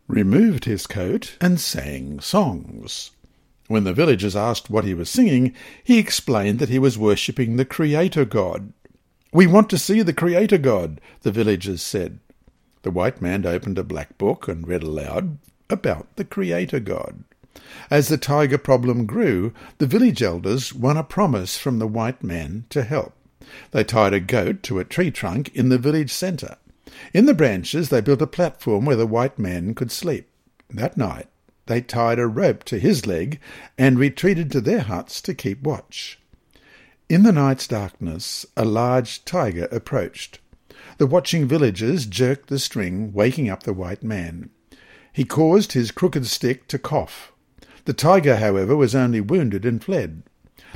removed 0.08 0.66
his 0.66 0.86
coat, 0.86 1.38
and 1.40 1.60
sang 1.60 2.20
songs. 2.20 3.12
When 3.68 3.84
the 3.84 3.94
villagers 3.94 4.36
asked 4.36 4.70
what 4.70 4.86
he 4.86 4.94
was 4.94 5.10
singing, 5.10 5.54
he 5.84 5.98
explained 5.98 6.60
that 6.60 6.70
he 6.70 6.80
was 6.80 6.98
worshipping 6.98 7.56
the 7.56 7.66
Creator 7.66 8.26
God. 8.26 8.74
We 9.34 9.48
want 9.48 9.70
to 9.72 9.78
see 9.78 10.02
the 10.02 10.14
Creator 10.14 10.60
God, 10.60 11.02
the 11.22 11.32
villagers 11.32 11.82
said. 11.82 12.20
The 12.84 12.92
white 12.92 13.22
man 13.22 13.46
opened 13.46 13.78
a 13.78 13.84
black 13.84 14.18
book 14.18 14.48
and 14.48 14.68
read 14.68 14.84
aloud 14.84 15.38
about 15.70 16.16
the 16.16 16.24
Creator 16.24 16.80
God. 16.80 17.24
As 17.90 18.08
the 18.08 18.18
tiger 18.18 18.58
problem 18.58 19.06
grew, 19.06 19.52
the 19.80 19.88
village 19.88 20.22
elders 20.22 20.74
won 20.74 20.96
a 20.96 21.04
promise 21.04 21.58
from 21.58 21.80
the 21.80 21.88
white 21.88 22.24
man 22.24 22.66
to 22.70 22.84
help. 22.84 23.17
They 23.72 23.84
tied 23.84 24.14
a 24.14 24.20
goat 24.20 24.64
to 24.64 24.80
a 24.80 24.84
tree 24.84 25.12
trunk 25.12 25.56
in 25.56 25.70
the 25.70 25.78
village 25.78 26.12
centre. 26.12 26.58
In 27.14 27.26
the 27.26 27.34
branches 27.34 27.90
they 27.90 28.02
built 28.02 28.22
a 28.22 28.28
platform 28.28 28.86
where 28.86 28.96
the 28.96 29.08
white 29.08 29.38
man 29.38 29.76
could 29.76 29.92
sleep. 29.92 30.30
That 30.70 30.98
night 30.98 31.28
they 31.68 31.82
tied 31.82 32.20
a 32.20 32.28
rope 32.28 32.64
to 32.66 32.80
his 32.80 33.06
leg 33.06 33.40
and 33.78 34.00
retreated 34.00 34.52
to 34.52 34.62
their 34.62 34.82
huts 34.82 35.22
to 35.22 35.34
keep 35.34 35.64
watch. 35.64 36.20
In 37.10 37.24
the 37.24 37.32
night's 37.32 37.68
darkness 37.68 38.46
a 38.56 38.66
large 38.66 39.24
tiger 39.26 39.68
approached. 39.72 40.40
The 40.98 41.08
watching 41.08 41.48
villagers 41.48 42.06
jerked 42.06 42.50
the 42.50 42.60
string, 42.60 43.14
waking 43.14 43.50
up 43.50 43.64
the 43.64 43.74
white 43.74 44.04
man. 44.04 44.50
He 45.14 45.24
caused 45.24 45.74
his 45.74 45.92
crooked 45.92 46.26
stick 46.28 46.68
to 46.68 46.80
cough. 46.80 47.32
The 47.86 47.94
tiger, 47.94 48.38
however, 48.38 48.76
was 48.76 48.96
only 48.96 49.22
wounded 49.22 49.66
and 49.66 49.84
fled. 49.84 50.24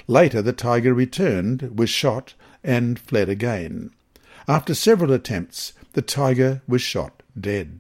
Later 0.08 0.42
the 0.42 0.54
tiger 0.54 0.94
returned, 0.94 1.78
was 1.78 1.90
shot, 1.90 2.34
and 2.64 3.00
fled 3.00 3.30
again. 3.30 3.92
After 4.48 4.74
several 4.74 5.12
attempts, 5.12 5.74
the 5.94 6.02
tiger 6.02 6.62
was 6.68 6.82
shot 6.82 7.22
dead. 7.40 7.80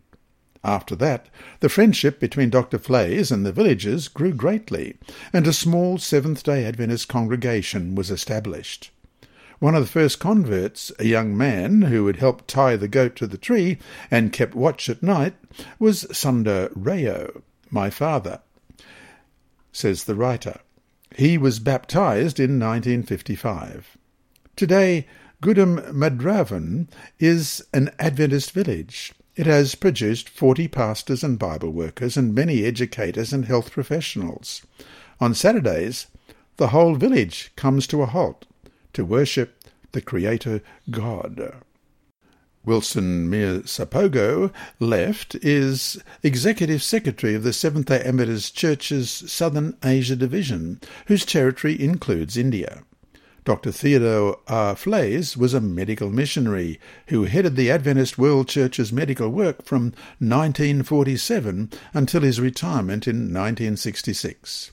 After 0.63 0.95
that, 0.97 1.27
the 1.59 1.69
friendship 1.69 2.19
between 2.19 2.51
Dr. 2.51 2.77
Flaiz 2.77 3.31
and 3.31 3.45
the 3.45 3.51
villagers 3.51 4.07
grew 4.07 4.31
greatly, 4.31 4.97
and 5.33 5.47
a 5.47 5.53
small 5.53 5.97
Seventh 5.97 6.43
day 6.43 6.65
Adventist 6.65 7.07
congregation 7.07 7.95
was 7.95 8.11
established. 8.11 8.91
One 9.57 9.75
of 9.75 9.83
the 9.83 9.91
first 9.91 10.19
converts, 10.19 10.91
a 10.99 11.05
young 11.05 11.35
man 11.35 11.83
who 11.83 12.07
had 12.07 12.17
helped 12.17 12.47
tie 12.47 12.75
the 12.75 12.87
goat 12.87 13.15
to 13.17 13.27
the 13.27 13.37
tree 13.37 13.77
and 14.09 14.33
kept 14.33 14.55
watch 14.55 14.89
at 14.89 15.03
night, 15.03 15.33
was 15.79 16.05
Sundar 16.11 16.71
Rayo, 16.75 17.43
my 17.69 17.89
father, 17.89 18.41
says 19.71 20.03
the 20.03 20.15
writer. 20.15 20.59
He 21.15 21.37
was 21.37 21.59
baptized 21.59 22.39
in 22.39 22.59
1955. 22.59 23.97
Today, 24.55 25.07
Gudam 25.41 25.91
Madhavaram 25.91 26.87
is 27.19 27.65
an 27.73 27.89
Adventist 27.97 28.51
village. 28.51 29.13
It 29.35 29.45
has 29.47 29.75
produced 29.75 30.29
40 30.29 30.67
pastors 30.67 31.23
and 31.23 31.39
Bible 31.39 31.71
workers 31.71 32.17
and 32.17 32.35
many 32.35 32.63
educators 32.65 33.33
and 33.33 33.45
health 33.45 33.71
professionals. 33.71 34.61
On 35.19 35.33
Saturdays, 35.33 36.07
the 36.57 36.67
whole 36.67 36.95
village 36.95 37.51
comes 37.55 37.87
to 37.87 38.01
a 38.01 38.05
halt 38.05 38.45
to 38.93 39.05
worship 39.05 39.63
the 39.93 40.01
Creator 40.01 40.61
God. 40.89 41.53
Wilson 42.63 43.31
Miosapogo, 43.31 44.53
left, 44.79 45.33
is 45.35 46.03
Executive 46.21 46.83
Secretary 46.83 47.33
of 47.33 47.41
the 47.41 47.53
Seventh-day 47.53 48.01
Adventist 48.01 48.55
Church's 48.55 49.09
Southern 49.09 49.75
Asia 49.83 50.15
Division, 50.15 50.79
whose 51.07 51.25
territory 51.25 51.81
includes 51.81 52.37
India. 52.37 52.83
Dr. 53.43 53.71
Theodore 53.71 54.37
R. 54.47 54.75
Flaiz 54.75 55.35
was 55.35 55.55
a 55.55 55.61
medical 55.61 56.11
missionary 56.11 56.79
who 57.07 57.23
headed 57.23 57.55
the 57.55 57.71
Adventist 57.71 58.19
World 58.19 58.47
Church's 58.47 58.93
medical 58.93 59.29
work 59.29 59.65
from 59.65 59.93
1947 60.19 61.71
until 61.93 62.21
his 62.21 62.39
retirement 62.39 63.07
in 63.07 63.33
1966. 63.33 64.71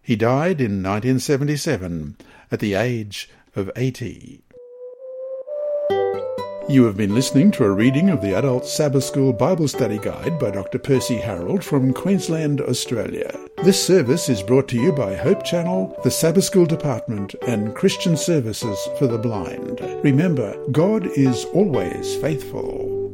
He 0.00 0.16
died 0.16 0.62
in 0.62 0.82
1977 0.82 2.16
at 2.50 2.60
the 2.60 2.72
age 2.72 3.28
of 3.54 3.70
80. 3.76 4.40
You 6.68 6.84
have 6.86 6.96
been 6.96 7.14
listening 7.14 7.52
to 7.52 7.64
a 7.64 7.70
reading 7.70 8.10
of 8.10 8.20
the 8.20 8.36
Adult 8.36 8.66
Sabbath 8.66 9.04
School 9.04 9.32
Bible 9.32 9.68
Study 9.68 9.98
Guide 9.98 10.36
by 10.40 10.50
Dr. 10.50 10.80
Percy 10.80 11.14
Harold 11.14 11.62
from 11.62 11.92
Queensland, 11.92 12.60
Australia. 12.60 13.38
This 13.62 13.80
service 13.80 14.28
is 14.28 14.42
brought 14.42 14.66
to 14.68 14.76
you 14.76 14.90
by 14.90 15.14
Hope 15.14 15.44
Channel, 15.44 15.96
the 16.02 16.10
Sabbath 16.10 16.42
School 16.42 16.66
Department, 16.66 17.36
and 17.42 17.76
Christian 17.76 18.16
Services 18.16 18.76
for 18.98 19.06
the 19.06 19.16
Blind. 19.16 19.78
Remember, 20.02 20.60
God 20.72 21.06
is 21.06 21.44
always 21.46 22.16
faithful. 22.16 23.05